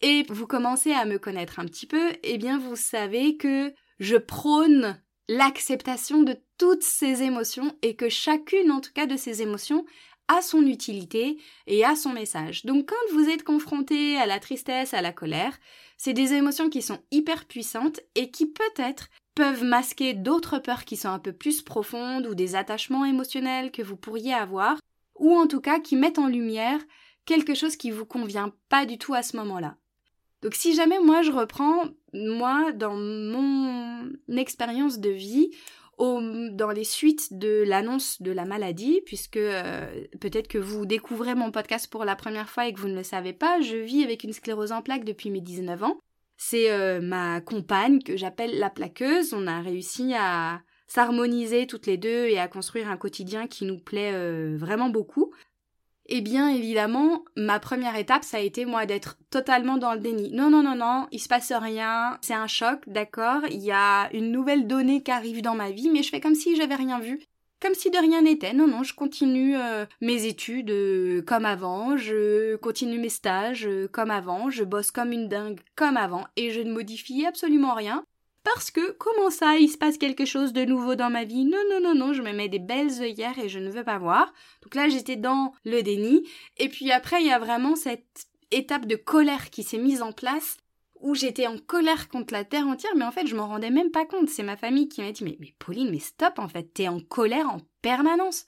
Et 0.02 0.24
vous 0.30 0.48
commencez 0.48 0.94
à 0.94 1.06
me 1.06 1.18
connaître 1.18 1.60
un 1.60 1.66
petit 1.66 1.86
peu, 1.88 2.12
eh 2.24 2.38
bien 2.38 2.60
vous 2.60 2.76
savez 2.76 3.38
que 3.38 3.74
je 4.00 4.18
prône 4.18 5.00
l'acceptation 5.28 6.24
de 6.24 6.36
toutes 6.58 6.84
ces 6.84 7.24
émotions 7.24 7.76
et 7.82 7.96
que 7.96 8.10
chacune 8.10 8.72
en 8.72 8.82
tout 8.82 8.92
cas 8.94 9.06
de 9.06 9.16
ces 9.18 9.42
émotions 9.42 9.86
a 10.32 10.42
son 10.42 10.66
utilité 10.66 11.38
et 11.68 11.84
a 11.84 11.96
son 11.96 12.14
message. 12.14 12.66
Donc 12.66 12.90
quand 12.90 13.14
vous 13.14 13.28
êtes 13.28 13.44
confronté 13.44 14.18
à 14.18 14.26
la 14.26 14.40
tristesse, 14.40 14.94
à 14.94 15.02
la 15.02 15.12
colère, 15.12 15.60
c'est 15.98 16.14
des 16.14 16.34
émotions 16.34 16.70
qui 16.70 16.82
sont 16.82 17.00
hyper 17.12 17.46
puissantes 17.46 18.00
et 18.16 18.32
qui 18.32 18.46
peut-être 18.46 19.10
peuvent 19.36 19.64
masquer 19.64 20.14
d'autres 20.14 20.60
peurs 20.60 20.86
qui 20.86 20.96
sont 20.96 21.10
un 21.10 21.20
peu 21.20 21.34
plus 21.34 21.62
profondes 21.62 22.28
ou 22.28 22.36
des 22.36 22.56
attachements 22.56 23.06
émotionnels 23.06 23.72
que 23.72 23.82
vous 23.82 23.98
pourriez 23.98 24.34
avoir, 24.34 24.78
ou 25.20 25.36
en 25.36 25.48
tout 25.48 25.62
cas 25.62 25.80
qui 25.80 25.96
mettent 25.98 26.20
en 26.20 26.28
lumière 26.28 26.80
quelque 27.26 27.54
chose 27.54 27.76
qui 27.76 27.92
vous 27.92 28.06
convient 28.06 28.54
pas 28.70 28.86
du 28.86 28.98
tout 28.98 29.14
à 29.14 29.24
ce 29.24 29.36
moment-là. 29.38 29.76
Donc 30.42 30.56
si 30.56 30.74
jamais 30.74 31.00
moi 31.00 31.22
je 31.22 31.32
reprends, 31.32 31.84
moi, 32.14 32.72
dans 32.72 32.96
mon 32.96 34.12
expérience 34.30 35.00
de 35.00 35.10
vie, 35.10 35.52
dans 36.02 36.72
les 36.72 36.84
suites 36.84 37.38
de 37.38 37.64
l'annonce 37.66 38.22
de 38.22 38.32
la 38.32 38.46
maladie, 38.46 39.02
puisque 39.06 39.38
euh, 39.38 40.06
peut-être 40.20 40.48
que 40.48 40.58
vous 40.58 40.86
découvrez 40.86 41.36
mon 41.36 41.52
podcast 41.52 41.90
pour 41.92 42.06
la 42.06 42.16
première 42.16 42.50
fois 42.50 42.68
et 42.68 42.74
que 42.74 42.80
vous 42.80 42.88
ne 42.88 42.96
le 42.96 43.04
savez 43.04 43.34
pas, 43.34 43.62
je 43.62 43.78
vis 43.78 44.04
avec 44.04 44.24
une 44.24 44.34
sclérose 44.34 44.72
en 44.72 44.82
plaques 44.82 45.06
depuis 45.06 45.30
mes 45.30 45.42
19 45.42 45.84
ans. 45.84 46.00
C'est 46.38 46.72
euh, 46.72 47.02
ma 47.02 47.40
compagne 47.40 48.02
que 48.02 48.18
j'appelle 48.18 48.58
la 48.58 48.72
plaqueuse. 48.72 49.34
On 49.34 49.46
a 49.46 49.62
réussi 49.62 50.14
à 50.18 50.62
s'harmoniser 50.88 51.68
toutes 51.68 51.86
les 51.86 51.98
deux 51.98 52.26
et 52.26 52.40
à 52.40 52.48
construire 52.48 52.90
un 52.90 52.98
quotidien 52.98 53.46
qui 53.46 53.66
nous 53.66 53.78
plaît 53.78 54.12
euh, 54.14 54.58
vraiment 54.58 54.90
beaucoup. 54.90 55.32
Et 56.12 56.18
eh 56.18 56.22
bien 56.22 56.50
évidemment, 56.50 57.24
ma 57.38 57.58
première 57.58 57.96
étape, 57.96 58.26
ça 58.26 58.36
a 58.36 58.42
été 58.42 58.66
moi 58.66 58.86
d'être 58.86 59.18
totalement 59.30 59.78
dans 59.78 59.94
le 59.94 60.02
déni. 60.02 60.30
Non, 60.34 60.50
non, 60.50 60.62
non, 60.62 60.76
non, 60.76 61.08
il 61.14 61.20
se 61.20 61.30
passe 61.30 61.54
rien, 61.54 62.18
c'est 62.20 62.34
un 62.34 62.48
choc, 62.48 62.82
d'accord, 62.86 63.44
il 63.50 63.62
y 63.62 63.72
a 63.72 64.14
une 64.14 64.30
nouvelle 64.30 64.68
donnée 64.68 65.04
qui 65.04 65.12
arrive 65.12 65.42
dans 65.42 65.56
ma 65.56 65.72
vie, 65.72 65.90
mais 65.90 66.04
je 66.04 66.10
fais 66.10 66.20
comme 66.20 66.36
si 66.36 66.58
j'avais 66.58 66.76
rien 66.76 67.00
vu. 67.00 67.22
Comme 67.62 67.76
si 67.76 67.92
de 67.92 67.98
rien 67.98 68.24
n'était. 68.24 68.52
Non, 68.52 68.68
non, 68.68 68.84
je 68.84 68.94
continue 68.94 69.56
euh, 69.56 69.86
mes 70.02 70.26
études 70.26 70.72
euh, 70.72 71.22
comme 71.22 71.46
avant, 71.46 71.96
je 71.96 72.58
continue 72.58 73.00
mes 73.00 73.08
stages 73.08 73.66
euh, 73.66 73.88
comme 73.88 74.12
avant, 74.12 74.50
je 74.50 74.66
bosse 74.66 74.92
comme 74.92 75.14
une 75.14 75.30
dingue 75.30 75.62
comme 75.78 75.96
avant, 75.96 76.28
et 76.36 76.52
je 76.52 76.60
ne 76.60 76.74
modifie 76.74 77.26
absolument 77.26 77.74
rien. 77.74 78.04
Parce 78.44 78.72
que, 78.72 78.92
comment 78.92 79.30
ça, 79.30 79.58
il 79.58 79.70
se 79.70 79.78
passe 79.78 79.98
quelque 79.98 80.26
chose 80.26 80.52
de 80.52 80.66
nouveau 80.66 80.96
dans 80.96 81.12
ma 81.12 81.26
vie? 81.26 81.46
Non, 81.46 81.60
non, 81.70 81.80
non, 81.82 81.96
non, 81.96 82.14
je 82.14 82.24
me 82.24 82.34
mets 82.34 82.50
des 82.50 82.60
belles 82.60 83.02
œillères 83.02 83.38
et 83.38 83.50
je 83.50 83.60
ne 83.60 83.70
veux 83.70 83.84
pas 83.84 84.00
voir. 84.00 84.34
Donc 84.64 84.74
là, 84.74 84.90
j'étais 84.90 85.16
dans 85.16 85.54
le 85.64 85.82
déni. 85.82 86.28
Et 86.58 86.70
puis 86.70 86.92
après, 86.92 87.22
il 87.22 87.28
y 87.28 87.32
a 87.32 87.40
vraiment 87.40 87.76
cette 87.76 88.26
étape 88.50 88.88
de 88.88 88.96
colère 88.96 89.50
qui 89.52 89.64
s'est 89.64 89.78
mise 89.78 90.02
en 90.02 90.12
place 90.12 90.58
où 91.02 91.16
j'étais 91.16 91.48
en 91.48 91.58
colère 91.58 92.10
contre 92.10 92.34
la 92.34 92.44
terre 92.44 92.68
entière, 92.68 92.96
mais 92.96 93.06
en 93.06 93.12
fait, 93.12 93.28
je 93.28 93.36
m'en 93.36 93.48
rendais 93.48 93.72
même 93.72 93.92
pas 93.92 94.06
compte. 94.06 94.30
C'est 94.30 94.44
ma 94.44 94.58
famille 94.58 94.88
qui 94.88 95.02
m'a 95.02 95.12
dit, 95.12 95.24
mais, 95.24 95.38
Pauline, 95.58 95.90
mais 95.90 96.00
stop, 96.00 96.38
en 96.38 96.48
fait, 96.48 96.74
t'es 96.74 96.88
en 96.88 97.00
colère 97.00 97.50
en 97.50 97.58
permanence. 97.82 98.46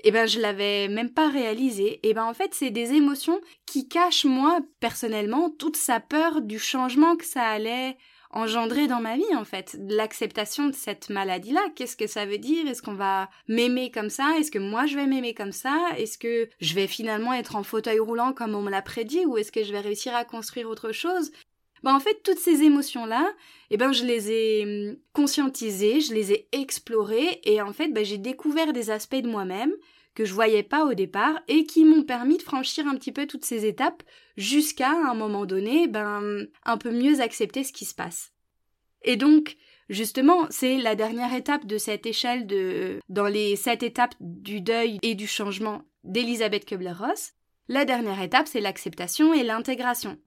Et 0.00 0.08
eh 0.08 0.10
ben, 0.12 0.28
je 0.28 0.38
l'avais 0.38 0.86
même 0.86 1.10
pas 1.10 1.28
réalisé. 1.28 1.94
Et 2.04 2.10
eh 2.10 2.14
ben, 2.14 2.24
en 2.24 2.34
fait, 2.34 2.54
c'est 2.54 2.70
des 2.70 2.92
émotions 2.92 3.40
qui 3.66 3.88
cachent, 3.88 4.24
moi, 4.24 4.60
personnellement, 4.78 5.50
toute 5.50 5.76
sa 5.76 5.98
peur 5.98 6.40
du 6.40 6.60
changement 6.60 7.16
que 7.16 7.24
ça 7.24 7.42
allait 7.42 7.96
engendrer 8.30 8.86
dans 8.86 9.00
ma 9.00 9.16
vie 9.16 9.34
en 9.34 9.44
fait. 9.44 9.76
L'acceptation 9.88 10.68
de 10.68 10.74
cette 10.74 11.10
maladie 11.10 11.52
là 11.52 11.66
qu'est-ce 11.74 11.96
que 11.96 12.06
ça 12.06 12.26
veut 12.26 12.38
dire? 12.38 12.66
Est-ce 12.66 12.82
qu'on 12.82 12.94
va 12.94 13.28
m'aimer 13.48 13.90
comme 13.90 14.10
ça? 14.10 14.36
Est-ce 14.38 14.50
que 14.50 14.58
moi 14.58 14.86
je 14.86 14.96
vais 14.96 15.06
m'aimer 15.06 15.34
comme 15.34 15.52
ça? 15.52 15.88
Est-ce 15.96 16.18
que 16.18 16.48
je 16.60 16.74
vais 16.74 16.86
finalement 16.86 17.32
être 17.32 17.56
en 17.56 17.62
fauteuil 17.62 17.98
roulant 17.98 18.32
comme 18.32 18.54
on 18.54 18.62
me 18.62 18.70
l'a 18.70 18.82
prédit? 18.82 19.24
Ou 19.26 19.38
est-ce 19.38 19.52
que 19.52 19.64
je 19.64 19.72
vais 19.72 19.80
réussir 19.80 20.14
à 20.14 20.24
construire 20.24 20.68
autre 20.68 20.92
chose? 20.92 21.30
Ben, 21.84 21.94
en 21.94 22.00
fait 22.00 22.22
toutes 22.24 22.38
ces 22.38 22.62
émotions 22.62 23.06
là 23.06 23.32
eh 23.70 23.76
ben 23.76 23.92
je 23.92 24.04
les 24.04 24.32
ai 24.32 24.64
hum, 24.64 24.96
conscientisées 25.12 26.00
je 26.00 26.12
les 26.12 26.32
ai 26.32 26.48
explorées 26.50 27.40
et 27.44 27.62
en 27.62 27.72
fait 27.72 27.88
ben, 27.88 28.04
j'ai 28.04 28.18
découvert 28.18 28.72
des 28.72 28.90
aspects 28.90 29.14
de 29.14 29.28
moi-même 29.28 29.72
que 30.18 30.24
je 30.24 30.34
voyais 30.34 30.64
pas 30.64 30.84
au 30.84 30.94
départ 30.94 31.38
et 31.46 31.64
qui 31.64 31.84
m'ont 31.84 32.02
permis 32.02 32.38
de 32.38 32.42
franchir 32.42 32.88
un 32.88 32.96
petit 32.96 33.12
peu 33.12 33.28
toutes 33.28 33.44
ces 33.44 33.66
étapes 33.66 34.02
jusqu'à 34.36 34.90
un 34.90 35.14
moment 35.14 35.46
donné 35.46 35.86
ben 35.86 36.44
un 36.64 36.76
peu 36.76 36.90
mieux 36.90 37.20
accepter 37.20 37.62
ce 37.62 37.72
qui 37.72 37.84
se 37.84 37.94
passe. 37.94 38.32
Et 39.02 39.14
donc 39.14 39.56
justement, 39.88 40.48
c'est 40.50 40.76
la 40.78 40.96
dernière 40.96 41.32
étape 41.34 41.66
de 41.66 41.78
cette 41.78 42.04
échelle 42.04 42.48
de 42.48 42.98
dans 43.08 43.28
les 43.28 43.54
sept 43.54 43.84
étapes 43.84 44.16
du 44.18 44.60
deuil 44.60 44.98
et 45.02 45.14
du 45.14 45.28
changement 45.28 45.82
d'Elisabeth 46.02 46.64
Kubler-Ross. 46.64 47.34
La 47.68 47.84
dernière 47.84 48.20
étape, 48.20 48.48
c'est 48.48 48.60
l'acceptation 48.60 49.32
et 49.32 49.44
l'intégration. 49.44 50.18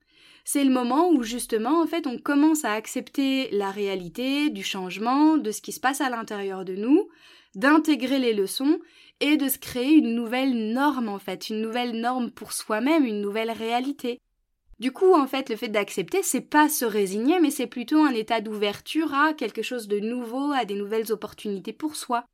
C'est 0.46 0.64
le 0.64 0.72
moment 0.72 1.10
où 1.10 1.22
justement 1.22 1.82
en 1.82 1.86
fait 1.86 2.08
on 2.08 2.18
commence 2.18 2.64
à 2.64 2.72
accepter 2.72 3.50
la 3.52 3.72
réalité 3.72 4.52
du 4.52 4.64
changement, 4.64 5.36
de 5.36 5.52
ce 5.52 5.62
qui 5.62 5.74
se 5.74 5.82
passe 5.82 6.00
à 6.00 6.10
l'intérieur 6.10 6.64
de 6.64 6.78
nous, 6.78 7.10
d'intégrer 7.56 8.20
les 8.20 8.34
leçons 8.34 8.80
et 9.22 9.38
de 9.38 9.48
se 9.48 9.58
créer 9.58 9.94
une 9.94 10.16
nouvelle 10.16 10.74
norme 10.74 11.08
en 11.08 11.20
fait, 11.20 11.50
une 11.50 11.62
nouvelle 11.62 12.00
norme 12.00 12.32
pour 12.32 12.52
soi-même, 12.52 13.06
une 13.06 13.22
nouvelle 13.22 13.52
réalité. 13.52 14.20
Du 14.80 14.92
coup, 14.92 15.14
en 15.14 15.28
fait, 15.28 15.50
le 15.50 15.56
fait 15.56 15.70
d'accepter, 15.70 16.24
c'est 16.24 16.42
pas 16.42 16.68
se 16.68 16.86
résigner, 16.86 17.40
mais 17.40 17.52
c'est 17.52 17.68
plutôt 17.68 18.04
un 18.04 18.16
état 18.16 18.42
d'ouverture 18.42 19.14
à 19.14 19.34
quelque 19.34 19.62
chose 19.62 19.88
de 19.88 20.00
nouveau, 20.00 20.52
à 20.54 20.66
des 20.66 20.74
nouvelles 20.74 21.12
opportunités 21.12 21.72
pour 21.72 21.96
soi. 21.96 22.26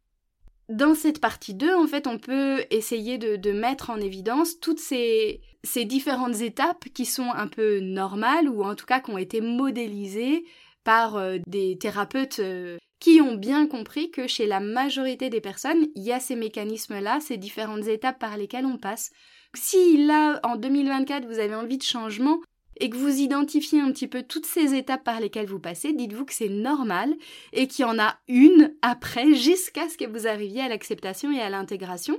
Dans 0.69 0.95
cette 0.95 1.19
partie 1.19 1.53
2, 1.53 1.75
en 1.75 1.87
fait, 1.87 2.07
on 2.07 2.17
peut 2.17 2.63
essayer 2.71 3.17
de, 3.17 3.51
mettre 3.51 3.89
en 3.89 3.97
évidence 3.97 4.61
toutes 4.61 4.79
ces, 4.79 5.41
ces 5.65 5.83
différentes 5.83 6.39
étapes 6.39 6.85
qui 6.93 7.05
sont 7.05 7.31
un 7.33 7.47
peu 7.47 7.79
normales, 7.79 8.47
ou 8.47 8.63
en 8.63 8.75
tout 8.75 8.85
cas 8.85 9.01
qui 9.01 9.11
ont 9.11 9.17
été 9.17 9.41
modélisées 9.41 10.45
par 10.87 11.17
euh, 11.17 11.39
des 11.47 11.77
thérapeutes 11.77 12.39
euh, 12.39 12.77
qui 13.01 13.19
ont 13.19 13.35
bien 13.35 13.67
compris 13.67 14.09
que 14.09 14.25
chez 14.25 14.47
la 14.47 14.61
majorité 14.61 15.29
des 15.29 15.41
personnes, 15.41 15.87
il 15.95 16.03
y 16.03 16.13
a 16.13 16.21
ces 16.21 16.37
mécanismes-là, 16.37 17.19
ces 17.19 17.35
différentes 17.35 17.87
étapes 17.87 18.19
par 18.19 18.37
lesquelles 18.37 18.65
on 18.65 18.77
passe. 18.77 19.11
Si 19.53 20.07
là, 20.07 20.39
en 20.43 20.55
2024, 20.55 21.25
vous 21.25 21.39
avez 21.39 21.55
envie 21.55 21.77
de 21.77 21.83
changement 21.83 22.39
et 22.79 22.89
que 22.89 22.95
vous 22.95 23.19
identifiez 23.19 23.81
un 23.81 23.91
petit 23.91 24.07
peu 24.07 24.23
toutes 24.23 24.45
ces 24.45 24.75
étapes 24.75 25.03
par 25.03 25.19
lesquelles 25.19 25.47
vous 25.47 25.59
passez, 25.59 25.91
dites-vous 25.91 26.23
que 26.23 26.33
c'est 26.33 26.47
normal 26.47 27.13
et 27.51 27.67
qu'il 27.67 27.83
y 27.83 27.85
en 27.85 27.99
a 27.99 28.15
une 28.29 28.73
après 28.81 29.33
jusqu'à 29.33 29.89
ce 29.89 29.97
que 29.97 30.09
vous 30.09 30.25
arriviez 30.25 30.61
à 30.61 30.69
l'acceptation 30.69 31.33
et 31.33 31.41
à 31.41 31.49
l'intégration. 31.49 32.17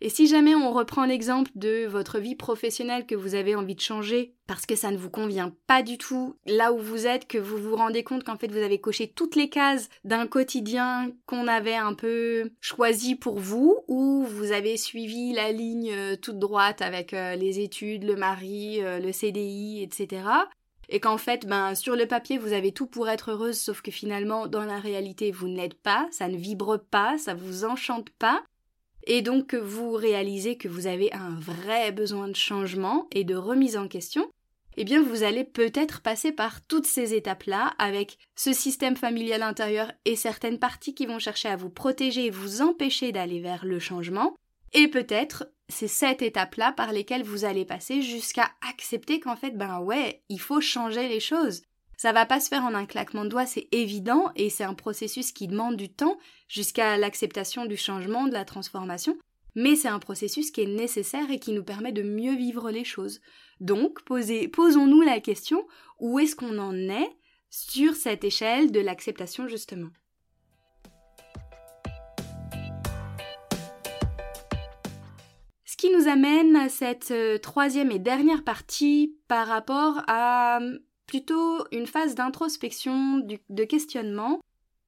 Et 0.00 0.10
si 0.10 0.28
jamais 0.28 0.54
on 0.54 0.72
reprend 0.72 1.04
l'exemple 1.04 1.50
de 1.56 1.86
votre 1.86 2.18
vie 2.18 2.36
professionnelle 2.36 3.06
que 3.06 3.16
vous 3.16 3.34
avez 3.34 3.56
envie 3.56 3.74
de 3.74 3.80
changer 3.80 4.34
parce 4.46 4.64
que 4.64 4.76
ça 4.76 4.90
ne 4.90 4.96
vous 4.96 5.10
convient 5.10 5.52
pas 5.66 5.82
du 5.82 5.98
tout 5.98 6.36
là 6.46 6.72
où 6.72 6.78
vous 6.78 7.06
êtes, 7.06 7.26
que 7.26 7.38
vous 7.38 7.56
vous 7.56 7.76
rendez 7.76 8.04
compte 8.04 8.22
qu'en 8.22 8.36
fait 8.36 8.50
vous 8.50 8.62
avez 8.62 8.80
coché 8.80 9.08
toutes 9.08 9.34
les 9.34 9.48
cases 9.48 9.88
d'un 10.04 10.26
quotidien 10.26 11.10
qu'on 11.26 11.48
avait 11.48 11.74
un 11.74 11.94
peu 11.94 12.50
choisi 12.60 13.16
pour 13.16 13.38
vous, 13.38 13.78
ou 13.88 14.24
vous 14.24 14.52
avez 14.52 14.76
suivi 14.76 15.32
la 15.32 15.52
ligne 15.52 15.92
euh, 15.92 16.16
toute 16.16 16.38
droite 16.38 16.80
avec 16.80 17.12
euh, 17.12 17.34
les 17.34 17.60
études, 17.60 18.04
le 18.04 18.16
mari, 18.16 18.82
euh, 18.82 19.00
le 19.00 19.12
CDI, 19.12 19.82
etc 19.82 20.22
et 20.88 21.00
qu'en 21.00 21.18
fait, 21.18 21.46
ben, 21.46 21.74
sur 21.74 21.96
le 21.96 22.06
papier, 22.06 22.38
vous 22.38 22.52
avez 22.52 22.72
tout 22.72 22.86
pour 22.86 23.08
être 23.08 23.32
heureuse, 23.32 23.60
sauf 23.60 23.82
que 23.82 23.90
finalement, 23.90 24.46
dans 24.46 24.64
la 24.64 24.78
réalité, 24.78 25.30
vous 25.30 25.48
n'êtes 25.48 25.74
pas, 25.74 26.08
ça 26.10 26.28
ne 26.28 26.36
vibre 26.36 26.78
pas, 26.78 27.18
ça 27.18 27.34
vous 27.34 27.64
enchante 27.64 28.08
pas, 28.10 28.42
et 29.08 29.22
donc 29.22 29.54
vous 29.54 29.92
réalisez 29.92 30.56
que 30.56 30.68
vous 30.68 30.86
avez 30.86 31.12
un 31.12 31.34
vrai 31.40 31.90
besoin 31.90 32.28
de 32.28 32.36
changement 32.36 33.08
et 33.10 33.24
de 33.24 33.34
remise 33.34 33.76
en 33.76 33.88
question, 33.88 34.30
eh 34.76 34.84
bien 34.84 35.02
vous 35.02 35.24
allez 35.24 35.42
peut-être 35.42 36.02
passer 36.02 36.30
par 36.30 36.64
toutes 36.64 36.86
ces 36.86 37.14
étapes-là 37.14 37.74
avec 37.78 38.18
ce 38.36 38.52
système 38.52 38.96
familial 38.96 39.42
intérieur 39.42 39.90
et 40.04 40.14
certaines 40.14 40.58
parties 40.60 40.94
qui 40.94 41.06
vont 41.06 41.18
chercher 41.18 41.48
à 41.48 41.56
vous 41.56 41.70
protéger 41.70 42.26
et 42.26 42.30
vous 42.30 42.62
empêcher 42.62 43.10
d'aller 43.10 43.40
vers 43.40 43.64
le 43.64 43.80
changement, 43.80 44.36
et 44.74 44.88
peut-être 44.88 45.48
c'est 45.68 45.88
cette 45.88 46.22
étape-là 46.22 46.72
par 46.72 46.92
lesquelles 46.92 47.24
vous 47.24 47.44
allez 47.44 47.64
passer 47.64 48.02
jusqu'à 48.02 48.50
accepter 48.70 49.20
qu'en 49.20 49.36
fait, 49.36 49.50
ben 49.50 49.80
ouais, 49.80 50.22
il 50.28 50.40
faut 50.40 50.60
changer 50.60 51.08
les 51.08 51.20
choses. 51.20 51.62
Ça 51.98 52.12
va 52.12 52.26
pas 52.26 52.38
se 52.38 52.48
faire 52.48 52.62
en 52.62 52.74
un 52.74 52.86
claquement 52.86 53.24
de 53.24 53.28
doigts, 53.28 53.44
c'est 53.44 53.66
évident, 53.72 54.30
et 54.36 54.50
c'est 54.50 54.62
un 54.62 54.74
processus 54.74 55.32
qui 55.32 55.48
demande 55.48 55.74
du 55.74 55.88
temps 55.88 56.16
jusqu'à 56.46 56.96
l'acceptation 56.96 57.66
du 57.66 57.76
changement, 57.76 58.28
de 58.28 58.32
la 58.34 58.44
transformation, 58.44 59.18
mais 59.56 59.74
c'est 59.74 59.88
un 59.88 59.98
processus 59.98 60.52
qui 60.52 60.60
est 60.60 60.66
nécessaire 60.66 61.28
et 61.28 61.40
qui 61.40 61.50
nous 61.50 61.64
permet 61.64 61.90
de 61.90 62.04
mieux 62.04 62.36
vivre 62.36 62.70
les 62.70 62.84
choses. 62.84 63.20
Donc, 63.58 64.02
posons-nous 64.04 65.00
la 65.00 65.18
question, 65.18 65.66
où 65.98 66.20
est-ce 66.20 66.36
qu'on 66.36 66.58
en 66.58 66.72
est 66.72 67.10
sur 67.50 67.96
cette 67.96 68.22
échelle 68.22 68.70
de 68.70 68.78
l'acceptation 68.78 69.48
justement? 69.48 69.88
Ce 75.64 75.76
qui 75.76 75.90
nous 75.92 76.06
amène 76.06 76.54
à 76.54 76.68
cette 76.68 77.10
euh, 77.10 77.38
troisième 77.38 77.90
et 77.90 77.98
dernière 77.98 78.44
partie 78.44 79.16
par 79.26 79.48
rapport 79.48 80.02
à 80.06 80.60
plutôt 81.08 81.64
une 81.72 81.88
phase 81.88 82.14
d'introspection, 82.14 83.18
de 83.48 83.64
questionnement. 83.64 84.38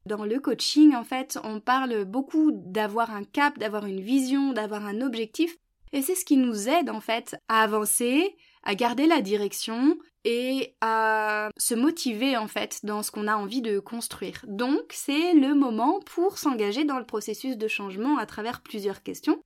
Dans 0.06 0.24
le 0.24 0.38
coaching, 0.38 0.94
en 0.94 1.02
fait, 1.02 1.38
on 1.42 1.58
parle 1.58 2.04
beaucoup 2.04 2.52
d'avoir 2.52 3.10
un 3.10 3.24
cap, 3.24 3.58
d'avoir 3.58 3.86
une 3.86 4.00
vision, 4.00 4.52
d'avoir 4.52 4.86
un 4.86 5.00
objectif, 5.00 5.56
et 5.92 6.02
c'est 6.02 6.14
ce 6.14 6.24
qui 6.24 6.36
nous 6.36 6.68
aide 6.68 6.88
en 6.88 7.00
fait 7.00 7.36
à 7.48 7.62
avancer, 7.62 8.36
à 8.62 8.74
garder 8.74 9.06
la 9.06 9.20
direction 9.20 9.98
et 10.24 10.76
à 10.80 11.50
se 11.56 11.74
motiver 11.74 12.36
en 12.36 12.46
fait 12.46 12.80
dans 12.84 13.02
ce 13.02 13.10
qu'on 13.10 13.26
a 13.26 13.36
envie 13.36 13.62
de 13.62 13.78
construire. 13.78 14.44
Donc 14.46 14.90
c'est 14.90 15.34
le 15.34 15.54
moment 15.54 16.00
pour 16.00 16.38
s'engager 16.38 16.84
dans 16.84 16.98
le 16.98 17.06
processus 17.06 17.56
de 17.56 17.68
changement 17.68 18.18
à 18.18 18.26
travers 18.26 18.60
plusieurs 18.60 19.02
questions. 19.02 19.42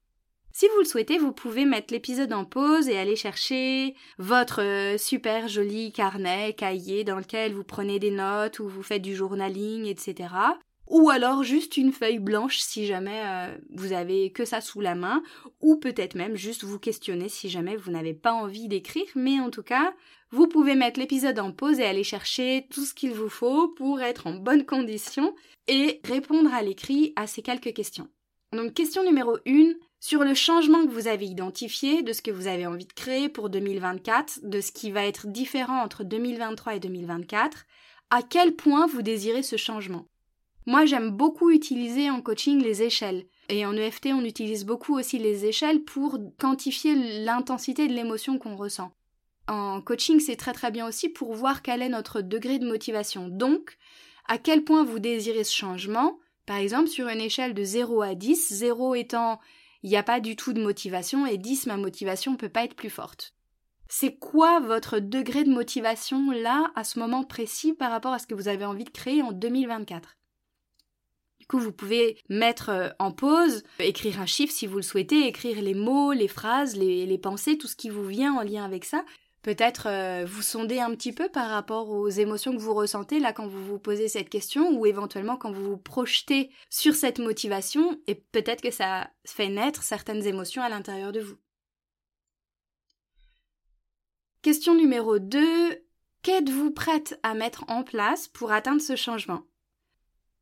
Si 0.57 0.69
vous 0.69 0.79
le 0.79 0.85
souhaitez, 0.85 1.19
vous 1.19 1.33
pouvez 1.33 1.65
mettre 1.65 1.93
l'épisode 1.93 2.33
en 2.33 2.45
pause 2.45 2.89
et 2.89 2.97
aller 2.97 3.17
chercher 3.17 3.97
votre 4.19 4.63
euh, 4.63 4.97
super 4.97 5.49
joli 5.49 5.91
carnet, 5.91 6.55
cahier 6.57 7.03
dans 7.03 7.17
lequel 7.17 7.53
vous 7.53 7.65
prenez 7.65 7.99
des 7.99 8.13
notes 8.13 8.61
ou 8.61 8.69
vous 8.69 8.85
faites 8.85 9.03
du 9.03 9.17
journaling, 9.17 9.87
etc. 9.87 10.29
ou 10.87 11.11
alors 11.11 11.43
juste 11.43 11.77
une 11.77 11.91
feuille 11.91 12.21
blanche 12.21 12.59
si 12.59 12.87
jamais 12.87 13.21
euh, 13.25 13.59
vous 13.71 13.93
avez 13.93 14.31
que 14.31 14.45
ça 14.45 14.61
sous 14.61 14.81
la 14.81 14.95
main, 14.95 15.25
ou 15.61 15.75
peut-être 15.75 16.15
même 16.15 16.37
juste 16.37 16.63
vous 16.63 16.79
questionner 16.79 17.29
si 17.29 17.49
jamais 17.49 17.75
vous 17.75 17.91
n'avez 17.91 18.15
pas 18.15 18.33
envie 18.33 18.69
d'écrire, 18.69 19.09
mais 19.17 19.41
en 19.41 19.51
tout 19.51 19.65
cas, 19.65 19.93
vous 20.31 20.47
pouvez 20.47 20.77
mettre 20.77 21.01
l'épisode 21.01 21.41
en 21.41 21.51
pause 21.51 21.81
et 21.81 21.85
aller 21.85 22.05
chercher 22.05 22.69
tout 22.71 22.85
ce 22.85 22.95
qu'il 22.95 23.11
vous 23.11 23.29
faut 23.29 23.71
pour 23.71 24.01
être 24.03 24.29
en 24.29 24.35
bonne 24.35 24.65
condition 24.65 25.35
et 25.67 26.01
répondre 26.05 26.55
à 26.55 26.63
l'écrit 26.63 27.13
à 27.17 27.27
ces 27.27 27.43
quelques 27.43 27.75
questions. 27.75 28.09
Donc 28.53 28.75
question 28.75 29.03
numéro 29.03 29.37
1, 29.49 29.73
sur 30.05 30.23
le 30.23 30.35
changement 30.35 30.85
que 30.85 30.91
vous 30.91 31.09
avez 31.09 31.25
identifié, 31.25 32.03
de 32.03 32.13
ce 32.13 32.21
que 32.21 32.31
vous 32.31 32.47
avez 32.47 32.67
envie 32.67 32.85
de 32.85 32.93
créer 32.93 33.31
pour 33.31 33.49
2024, 33.49 34.41
de 34.43 34.61
ce 34.61 34.71
qui 34.71 34.91
va 34.91 35.07
être 35.07 35.27
différent 35.29 35.81
entre 35.81 36.05
2023 36.05 36.75
et 36.75 36.79
2024, 36.79 37.65
à 38.11 38.21
quel 38.21 38.55
point 38.55 38.87
vous 38.87 39.01
désirez 39.01 39.43
ce 39.43 39.57
changement? 39.57 40.05
Moi, 40.67 40.85
j'aime 40.85 41.09
beaucoup 41.09 41.51
utiliser 41.51 42.11
en 42.11 42.21
coaching 42.21 42.63
les 42.63 42.83
échelles. 42.83 43.25
Et 43.49 43.65
en 43.65 43.75
EFT, 43.75 44.09
on 44.09 44.27
utilise 44.27 44.67
beaucoup 44.67 44.95
aussi 44.95 45.19
les 45.19 45.47
échelles 45.47 45.85
pour 45.85 46.19
quantifier 46.39 47.25
l'intensité 47.25 47.89
de 47.89 47.95
l'émotion 47.95 48.39
qu'on 48.39 48.57
ressent. 48.57 48.93
En 49.49 49.81
coaching, 49.81 50.21
c'est 50.21 50.37
très 50.37 50.53
très 50.53 50.71
bien 50.71 50.87
aussi 50.87 51.09
pour 51.09 51.33
voir 51.33 51.63
quel 51.63 51.81
est 51.81 51.89
notre 51.89 52.21
degré 52.21 52.59
de 52.59 52.69
motivation. 52.69 53.29
Donc, 53.29 53.79
à 54.29 54.37
quel 54.37 54.65
point 54.65 54.85
vous 54.85 54.99
désirez 54.99 55.45
ce 55.45 55.57
changement, 55.57 56.19
par 56.45 56.59
exemple 56.59 56.89
sur 56.89 57.09
une 57.09 57.23
échelle 57.23 57.55
de 57.55 57.65
0 57.65 58.03
à 58.03 58.15
10, 58.15 58.53
0 58.53 58.97
étant 58.97 59.41
il 59.85 59.91
n'y 59.91 59.97
a 59.97 60.03
pas 60.03 60.19
du 60.19 60.35
tout 60.35 60.55
de 60.55 60.63
motivation 60.63 61.27
et 61.27 61.37
10 61.37 61.67
ma 61.67 61.77
motivation 61.77 62.33
ne 62.33 62.37
peut 62.37 62.49
pas 62.49 62.65
être 62.65 62.75
plus 62.75 62.91
forte. 62.91 63.35
C'est 63.89 64.17
quoi 64.17 64.59
votre 64.59 64.99
degré 64.99 65.45
de 65.45 65.53
motivation 65.53 66.31
là, 66.31 66.73
à 66.75 66.85
ce 66.85 66.99
moment 66.99 67.23
précis, 67.23 67.75
par 67.75 67.91
rapport 67.91 68.15
à 68.15 68.19
ce 68.19 68.27
que 68.27 68.35
vous 68.35 68.49
avez 68.49 68.65
envie 68.65 68.85
de 68.85 68.91
créer 68.91 69.23
en 69.23 69.31
2024 69.31 70.17
du 71.45 71.49
coup, 71.49 71.59
vous 71.59 71.73
pouvez 71.73 72.17
mettre 72.31 72.71
euh, 72.71 72.89
en 72.99 73.11
pause, 73.11 73.65
écrire 73.79 74.19
un 74.19 74.25
chiffre 74.25 74.51
si 74.51 74.67
vous 74.67 74.77
le 74.77 74.83
souhaitez, 74.83 75.27
écrire 75.27 75.61
les 75.61 75.75
mots, 75.75 76.15
les 76.15 76.27
phrases, 76.27 76.75
les, 76.75 77.19
pensées, 77.19 77.59
tout 77.59 77.67
ce 77.67 77.77
qui 77.77 77.91
vous 77.91 78.07
vient 78.07 78.33
en 78.33 78.41
lien 78.41 78.65
avec 78.65 78.87
ça. 78.87 79.05
Peut-être 79.45 79.89
euh, 79.91 80.25
vous 80.25 80.41
sondez 80.41 80.81
un 80.81 80.95
petit 80.95 81.13
peu 81.13 81.29
par 81.29 81.51
rapport 81.51 81.91
aux 81.91 82.09
émotions 82.09 82.53
que 82.57 82.61
vous 82.63 82.73
ressentez 82.73 83.21
là 83.21 83.35
quand 83.35 83.47
vous 83.47 83.63
vous 83.63 83.79
posez 83.79 84.09
cette 84.09 84.31
question 84.31 84.71
ou 84.71 84.87
éventuellement 84.87 85.37
quand 85.37 85.53
vous 85.53 85.73
vous 85.73 85.77
projetez 85.77 86.51
sur 86.71 86.95
cette 86.95 87.19
motivation 87.19 88.01
et 88.07 88.15
peut-être 88.15 88.63
que 88.63 88.71
ça 88.71 89.11
fait 89.27 89.51
naître 89.51 89.83
certaines 89.83 90.27
émotions 90.27 90.63
à 90.63 90.71
l'intérieur 90.71 91.13
de 91.13 91.21
vous. 91.21 91.37
Question 94.41 94.75
numéro 94.75 95.19
2. 95.19 95.79
Qu'êtes-vous 96.23 96.71
prête 96.71 97.21
à 97.23 97.35
mettre 97.35 97.67
en 97.69 97.83
place 97.83 98.29
pour 98.29 98.51
atteindre 98.51 98.81
ce 98.81 98.97
changement? 98.97 99.43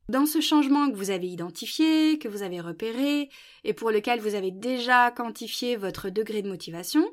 Dans 0.07 0.25
ce 0.25 0.39
changement 0.39 0.89
que 0.89 0.95
vous 0.95 1.09
avez 1.09 1.27
identifié, 1.27 2.19
que 2.19 2.29
vous 2.29 2.41
avez 2.41 2.61
repéré, 2.61 3.29
et 3.65 3.73
pour 3.73 3.91
lequel 3.91 4.21
vous 4.21 4.35
avez 4.35 4.51
déjà 4.51 5.11
quantifié 5.11 5.75
votre 5.75 6.09
degré 6.09 6.41
de 6.41 6.47
motivation, 6.47 7.05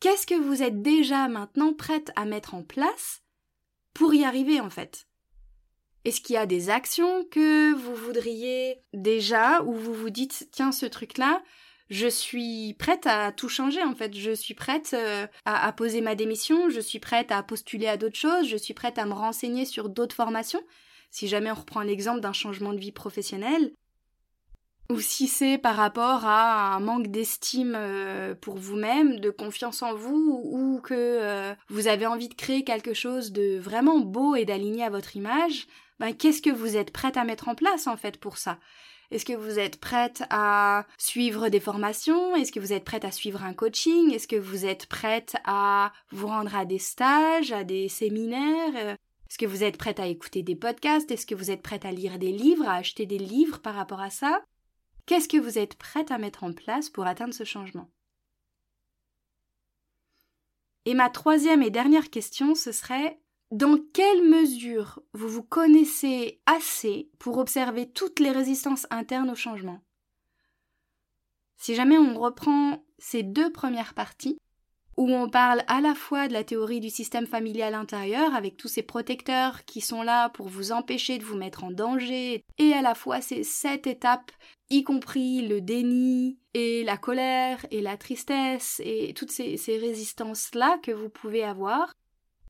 qu'est-ce 0.00 0.26
que 0.26 0.34
vous 0.34 0.62
êtes 0.62 0.82
déjà 0.82 1.28
maintenant 1.28 1.72
prête 1.72 2.10
à 2.16 2.24
mettre 2.24 2.54
en 2.54 2.62
place 2.62 3.22
pour 3.94 4.14
y 4.14 4.24
arriver 4.24 4.60
en 4.60 4.70
fait? 4.70 5.06
Est-ce 6.04 6.20
qu'il 6.20 6.34
y 6.34 6.38
a 6.38 6.46
des 6.46 6.70
actions 6.70 7.24
que 7.30 7.74
vous 7.74 7.94
voudriez 7.94 8.80
déjà, 8.94 9.62
ou 9.64 9.74
vous 9.74 9.94
vous 9.94 10.10
dites, 10.10 10.48
tiens, 10.52 10.72
ce 10.72 10.86
truc-là, 10.86 11.42
je 11.90 12.06
suis 12.06 12.74
prête 12.78 13.06
à 13.06 13.32
tout 13.32 13.48
changer 13.48 13.82
en 13.82 13.94
fait? 13.94 14.14
Je 14.14 14.32
suis 14.32 14.54
prête 14.54 14.94
euh, 14.94 15.26
à, 15.44 15.66
à, 15.66 15.72
poser 15.72 16.00
ma 16.00 16.14
démission, 16.14 16.70
je 16.70 16.80
suis 16.80 17.00
prête 17.00 17.32
à 17.32 17.42
postuler 17.42 17.88
à 17.88 17.96
d'autres 17.96 18.18
choses, 18.18 18.46
je 18.46 18.56
suis 18.56 18.74
prête 18.74 18.98
à 18.98 19.06
me 19.06 19.12
renseigner 19.12 19.64
sur 19.64 19.88
d'autres 19.88 20.14
formations? 20.14 20.62
Si 21.10 21.26
jamais 21.26 21.50
on 21.50 21.54
reprend 21.54 21.80
l'exemple 21.80 22.20
d'un 22.20 22.32
changement 22.32 22.72
de 22.72 22.78
vie 22.78 22.92
professionnelle, 22.92 23.72
ou 24.90 25.00
si 25.00 25.28
c'est 25.28 25.58
par 25.58 25.76
rapport 25.76 26.24
à 26.24 26.74
un 26.74 26.80
manque 26.80 27.08
d'estime 27.08 27.74
euh, 27.76 28.34
pour 28.34 28.56
vous-même, 28.56 29.20
de 29.20 29.30
confiance 29.30 29.82
en 29.82 29.94
vous, 29.94 30.40
ou 30.44 30.80
que 30.82 30.94
euh, 30.94 31.54
vous 31.68 31.88
avez 31.88 32.06
envie 32.06 32.28
de 32.28 32.34
créer 32.34 32.64
quelque 32.64 32.94
chose 32.94 33.32
de 33.32 33.58
vraiment 33.58 33.98
beau 33.98 34.34
et 34.34 34.46
d'aligné 34.46 34.84
à 34.84 34.90
votre 34.90 35.16
image, 35.16 35.66
ben, 36.00 36.14
qu'est-ce 36.14 36.40
que 36.40 36.50
vous 36.50 36.76
êtes 36.76 36.92
prête 36.92 37.16
à 37.16 37.24
mettre 37.24 37.48
en 37.48 37.54
place 37.54 37.86
en 37.86 37.96
fait 37.96 38.18
pour 38.18 38.38
ça? 38.38 38.58
Est-ce 39.10 39.24
que 39.24 39.34
vous 39.34 39.58
êtes 39.58 39.80
prête 39.80 40.22
à 40.30 40.86
suivre 40.98 41.48
des 41.48 41.60
formations? 41.60 42.36
Est-ce 42.36 42.52
que 42.52 42.60
vous 42.60 42.74
êtes 42.74 42.84
prête 42.84 43.04
à 43.04 43.10
suivre 43.10 43.42
un 43.42 43.54
coaching? 43.54 44.12
Est-ce 44.12 44.28
que 44.28 44.36
vous 44.36 44.66
êtes 44.66 44.86
prête 44.86 45.36
à 45.44 45.92
vous 46.10 46.26
rendre 46.26 46.54
à 46.54 46.66
des 46.66 46.78
stages, 46.78 47.52
à 47.52 47.64
des 47.64 47.88
séminaires? 47.88 48.76
Est-ce 48.76 49.38
que 49.38 49.46
vous 49.46 49.64
êtes 49.64 49.78
prête 49.78 49.98
à 49.98 50.06
écouter 50.06 50.42
des 50.42 50.56
podcasts? 50.56 51.10
Est-ce 51.10 51.26
que 51.26 51.34
vous 51.34 51.50
êtes 51.50 51.62
prête 51.62 51.86
à 51.86 51.90
lire 51.90 52.18
des 52.18 52.32
livres, 52.32 52.68
à 52.68 52.74
acheter 52.74 53.06
des 53.06 53.18
livres 53.18 53.60
par 53.60 53.74
rapport 53.74 54.00
à 54.00 54.10
ça? 54.10 54.42
Qu'est-ce 55.08 55.26
que 55.26 55.38
vous 55.38 55.56
êtes 55.56 55.76
prête 55.76 56.10
à 56.10 56.18
mettre 56.18 56.44
en 56.44 56.52
place 56.52 56.90
pour 56.90 57.06
atteindre 57.06 57.32
ce 57.32 57.44
changement? 57.44 57.90
Et 60.84 60.92
ma 60.92 61.08
troisième 61.08 61.62
et 61.62 61.70
dernière 61.70 62.10
question, 62.10 62.54
ce 62.54 62.72
serait 62.72 63.18
dans 63.50 63.78
quelle 63.94 64.28
mesure 64.28 65.00
vous 65.14 65.28
vous 65.28 65.42
connaissez 65.42 66.42
assez 66.44 67.08
pour 67.18 67.38
observer 67.38 67.90
toutes 67.90 68.20
les 68.20 68.32
résistances 68.32 68.86
internes 68.90 69.30
au 69.30 69.34
changement? 69.34 69.80
Si 71.56 71.74
jamais 71.74 71.96
on 71.96 72.20
reprend 72.20 72.84
ces 72.98 73.22
deux 73.22 73.50
premières 73.50 73.94
parties, 73.94 74.38
où 74.98 75.08
on 75.12 75.30
parle 75.30 75.62
à 75.68 75.80
la 75.80 75.94
fois 75.94 76.26
de 76.26 76.32
la 76.32 76.42
théorie 76.42 76.80
du 76.80 76.90
système 76.90 77.28
familial 77.28 77.74
intérieur, 77.74 78.34
avec 78.34 78.56
tous 78.56 78.66
ces 78.66 78.82
protecteurs 78.82 79.64
qui 79.64 79.80
sont 79.80 80.02
là 80.02 80.28
pour 80.30 80.48
vous 80.48 80.72
empêcher 80.72 81.18
de 81.18 81.24
vous 81.24 81.36
mettre 81.36 81.62
en 81.62 81.70
danger, 81.70 82.44
et 82.58 82.72
à 82.72 82.82
la 82.82 82.96
fois 82.96 83.20
ces 83.20 83.44
sept 83.44 83.86
étapes, 83.86 84.32
y 84.70 84.82
compris 84.82 85.46
le 85.46 85.60
déni, 85.60 86.40
et 86.52 86.82
la 86.82 86.96
colère, 86.96 87.64
et 87.70 87.80
la 87.80 87.96
tristesse, 87.96 88.82
et 88.84 89.14
toutes 89.14 89.30
ces, 89.30 89.56
ces 89.56 89.78
résistances-là 89.78 90.78
que 90.82 90.90
vous 90.90 91.08
pouvez 91.08 91.44
avoir. 91.44 91.94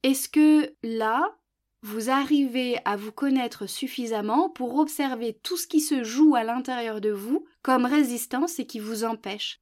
Est-ce 0.02 0.30
que 0.30 0.72
là, 0.82 1.36
vous 1.82 2.08
arrivez 2.08 2.78
à 2.86 2.96
vous 2.96 3.12
connaître 3.12 3.66
suffisamment 3.66 4.48
pour 4.48 4.76
observer 4.78 5.38
tout 5.42 5.58
ce 5.58 5.66
qui 5.66 5.80
se 5.80 6.02
joue 6.02 6.34
à 6.34 6.44
l'intérieur 6.44 7.02
de 7.02 7.10
vous 7.10 7.44
comme 7.60 7.84
résistance 7.84 8.58
et 8.58 8.66
qui 8.66 8.78
vous 8.78 9.04
empêche? 9.04 9.60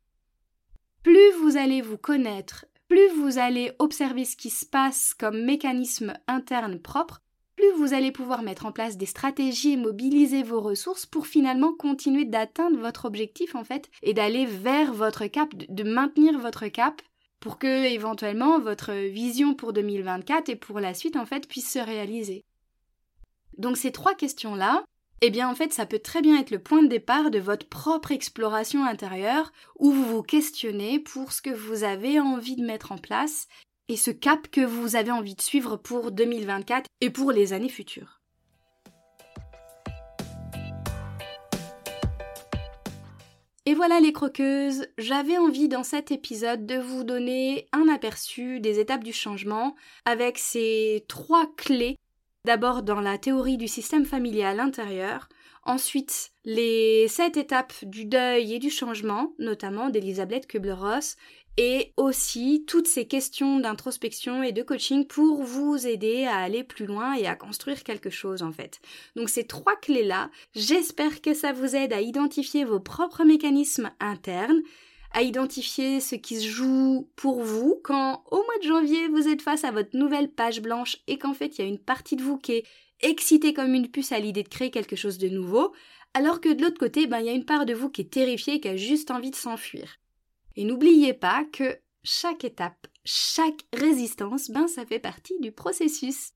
Plus 1.03 1.33
vous 1.41 1.57
allez 1.57 1.83
vous 1.83 1.99
connaître 1.99 2.65
plus 2.89 3.09
vous 3.19 3.39
allez 3.39 3.73
observer 3.79 4.25
ce 4.25 4.37
qui 4.37 4.51
se 4.51 4.65
passe 4.65 5.15
comme 5.15 5.45
mécanisme 5.45 6.15
interne 6.29 6.79
propre, 6.79 7.21
plus 7.57 7.73
vous 7.79 7.95
allez 7.95 8.13
pouvoir 8.13 8.43
mettre 8.43 8.67
en 8.67 8.73
place 8.73 8.97
des 8.97 9.07
stratégies 9.07 9.73
et 9.73 9.77
mobiliser 9.77 10.43
vos 10.43 10.61
ressources 10.61 11.07
pour 11.07 11.27
finalement 11.27 11.73
continuer 11.73 12.25
d'atteindre 12.25 12.79
votre 12.79 13.07
objectif 13.07 13.55
en 13.55 13.65
fait 13.65 13.89
et 14.03 14.13
d'aller 14.13 14.45
vers 14.45 14.93
votre 14.93 15.27
cap, 15.27 15.49
de 15.57 15.83
maintenir 15.83 16.39
votre 16.39 16.69
cap 16.69 17.01
pour 17.41 17.59
que 17.59 17.87
éventuellement 17.87 18.59
votre 18.59 18.93
vision 18.93 19.55
pour 19.55 19.73
2024 19.73 20.51
et 20.51 20.57
pour 20.57 20.81
la 20.81 20.95
suite 20.95 21.17
en 21.17 21.27
fait 21.27 21.49
puisse 21.49 21.73
se 21.73 21.79
réaliser. 21.79 22.45
Donc 23.57 23.79
ces 23.79 23.93
trois 23.93 24.15
questions-là, 24.15 24.85
eh 25.23 25.31
bien 25.31 25.49
en 25.49 25.55
fait 25.55 25.73
ça 25.73 25.87
peut 25.87 25.99
très 25.99 26.21
bien 26.21 26.39
être 26.39 26.51
le 26.51 26.59
point 26.59 26.83
de 26.83 26.89
départ 26.89 27.31
de 27.31 27.39
votre 27.39 27.67
propre 27.69 28.13
exploration 28.13 28.85
intérieure 28.85 29.53
où 29.79 29.91
vous 29.91 30.05
vous 30.05 30.23
questionnez 30.23 30.99
pour 30.99 31.33
ce 31.33 31.41
que 31.43 31.51
vous 31.51 31.85
avez 31.85 32.21
envie 32.21 32.57
de 32.57 32.65
mettre 32.65 32.93
en 32.93 32.99
place 32.99 33.49
et 33.89 33.97
ce 33.97 34.11
cap 34.11 34.49
que 34.49 34.61
vous 34.61 34.97
avez 34.97 35.11
envie 35.13 35.35
de 35.35 35.41
suivre 35.41 35.77
pour 35.77 36.11
2024 36.13 36.87
et 37.01 37.11
pour 37.11 37.33
les 37.33 37.53
années 37.53 37.69
futures. 37.69 38.21
Et 43.69 43.75
voilà 43.75 43.99
les 43.99 44.13
croqueuses, 44.13 44.87
j'avais 44.97 45.39
envie 45.39 45.69
dans 45.69 45.83
cet 45.83 46.13
épisode 46.13 46.67
de 46.67 46.77
vous 46.77 47.03
donner 47.03 47.67
un 47.73 47.89
aperçu 47.89 48.61
des 48.61 48.79
étapes 48.79 49.03
du 49.03 49.13
changement 49.13 49.75
avec 50.05 50.39
ces 50.39 51.05
trois 51.09 51.47
clés 51.57 51.97
D'abord 52.47 52.85
dans 52.85 53.01
la 53.01 53.19
théorie 53.19 53.57
du 53.57 53.67
système 53.67 54.05
familial 54.05 54.61
intérieur, 54.61 55.29
ensuite 55.65 56.31
les 56.45 57.09
sept 57.09 57.37
étapes 57.37 57.73
du 57.83 58.05
deuil 58.05 58.55
et 58.55 58.61
du 58.61 58.71
changement, 58.71 59.33
notamment 59.41 59.91
d'Elisabeth 59.91 60.47
Kubler-Ross, 60.47 61.17
et 61.57 61.93
aussi 61.97 62.63
toutes 62.69 62.87
ces 62.87 63.09
questions 63.09 63.59
d'introspection 63.59 64.45
et 64.45 64.53
de 64.53 64.63
coaching 64.63 65.09
pour 65.09 65.43
vous 65.43 65.89
aider 65.89 66.25
à 66.25 66.37
aller 66.37 66.63
plus 66.63 66.87
loin 66.87 67.15
et 67.15 67.27
à 67.27 67.35
construire 67.35 67.83
quelque 67.83 68.11
chose 68.11 68.45
en 68.45 68.53
fait. 68.53 68.79
Donc 69.17 69.29
ces 69.29 69.49
trois 69.49 69.75
clés-là, 69.75 70.31
j'espère 70.55 71.23
que 71.23 71.35
ça 71.35 71.53
vous 71.53 71.75
aide 71.75 71.93
à 71.93 72.01
identifier 72.01 72.65
vos 72.65 72.79
propres 72.79 73.25
mécanismes 73.25 73.91
internes, 73.99 74.63
à 75.13 75.23
identifier 75.23 76.01
ce 76.01 76.15
qui 76.15 76.37
se 76.37 76.49
joue 76.49 77.09
pour 77.17 77.43
vous 77.43 77.81
quand 77.83 78.25
au 78.31 78.37
mois 78.37 78.59
de 78.61 78.67
janvier 78.67 79.09
vous 79.09 79.29
êtes 79.29 79.43
face 79.43 79.65
à 79.65 79.71
votre 79.71 79.97
nouvelle 79.97 80.31
page 80.31 80.61
blanche 80.61 80.99
et 81.07 81.19
qu'en 81.19 81.35
fait 81.35 81.59
il 81.59 81.63
y 81.63 81.65
a 81.65 81.69
une 81.69 81.79
partie 81.79 82.17
de 82.17 82.23
vous 82.23 82.39
qui 82.39 82.53
est 82.53 82.65
excitée 83.01 83.53
comme 83.53 83.75
une 83.75 83.91
puce 83.91 84.13
à 84.13 84.19
l'idée 84.19 84.43
de 84.43 84.49
créer 84.49 84.71
quelque 84.71 84.97
chose 84.97 85.19
de 85.19 85.29
nouveau, 85.29 85.73
alors 86.15 86.41
que 86.41 86.53
de 86.53 86.63
l'autre 86.63 86.79
côté, 86.79 87.07
ben, 87.07 87.21
il 87.21 87.27
y 87.27 87.29
a 87.29 87.35
une 87.35 87.45
part 87.45 87.67
de 87.67 87.75
vous 87.75 87.91
qui 87.91 88.03
est 88.03 88.13
terrifiée 88.13 88.55
et 88.55 88.61
qui 88.61 88.69
a 88.69 88.77
juste 88.77 89.11
envie 89.11 89.31
de 89.31 89.37
s'enfuir. 89.37 89.99
Et 90.57 90.65
n'oubliez 90.65 91.13
pas 91.13 91.45
que 91.53 91.79
chaque 92.03 92.45
étape, 92.45 92.87
chaque 93.05 93.67
résistance, 93.75 94.51
ben 94.51 94.69
ça 94.69 94.87
fait 94.87 94.99
partie 94.99 95.39
du 95.41 95.53
processus. 95.53 96.33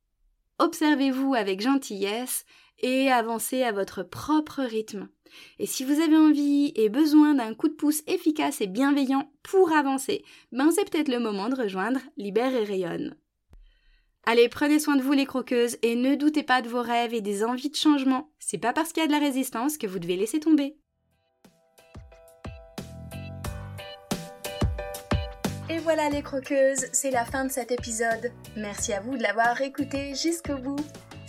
Observez-vous 0.59 1.35
avec 1.35 1.63
gentillesse 1.63 2.45
et 2.81 3.11
avancez 3.11 3.63
à 3.63 3.73
votre 3.73 4.03
propre 4.03 4.63
rythme. 4.63 5.09
Et 5.59 5.67
si 5.67 5.85
vous 5.85 6.01
avez 6.01 6.17
envie 6.17 6.73
et 6.75 6.89
besoin 6.89 7.35
d'un 7.35 7.55
coup 7.55 7.69
de 7.69 7.75
pouce 7.75 8.03
efficace 8.07 8.61
et 8.61 8.67
bienveillant 8.67 9.31
pour 9.43 9.73
avancer, 9.73 10.25
ben 10.53 10.71
c'est 10.71 10.91
peut-être 10.91 11.09
le 11.09 11.21
moment 11.21 11.49
de 11.49 11.57
rejoindre 11.57 12.01
Libère 12.17 12.55
et 12.55 12.65
Rayonne. 12.65 13.17
Allez, 14.27 14.49
prenez 14.49 14.79
soin 14.79 14.97
de 14.97 15.03
vous 15.03 15.13
les 15.13 15.25
croqueuses 15.25 15.79
et 15.83 15.97
ne 15.97 16.15
doutez 16.15 16.43
pas 16.43 16.63
de 16.63 16.69
vos 16.69 16.83
rêves 16.83 17.15
et 17.15 17.21
des 17.21 17.43
envies 17.43 17.71
de 17.71 17.77
changement. 17.77 18.31
C'est 18.39 18.59
pas 18.59 18.73
parce 18.73 18.93
qu'il 18.93 19.03
y 19.03 19.05
a 19.05 19.07
de 19.07 19.13
la 19.13 19.19
résistance 19.19 19.79
que 19.79 19.87
vous 19.87 19.99
devez 19.99 20.17
laisser 20.17 20.41
tomber. 20.41 20.77
Et 25.71 25.79
voilà 25.79 26.11
les 26.11 26.23
croqueuses, 26.23 26.87
c'est 26.93 27.13
la 27.13 27.25
fin 27.25 27.45
de 27.45 27.51
cet 27.51 27.71
épisode. 27.71 28.33
Merci 28.57 28.93
à 28.93 29.01
vous 29.01 29.17
de 29.17 29.23
l'avoir 29.23 29.61
écouté 29.63 30.15
jusqu'au 30.15 30.57
bout. 30.57 30.85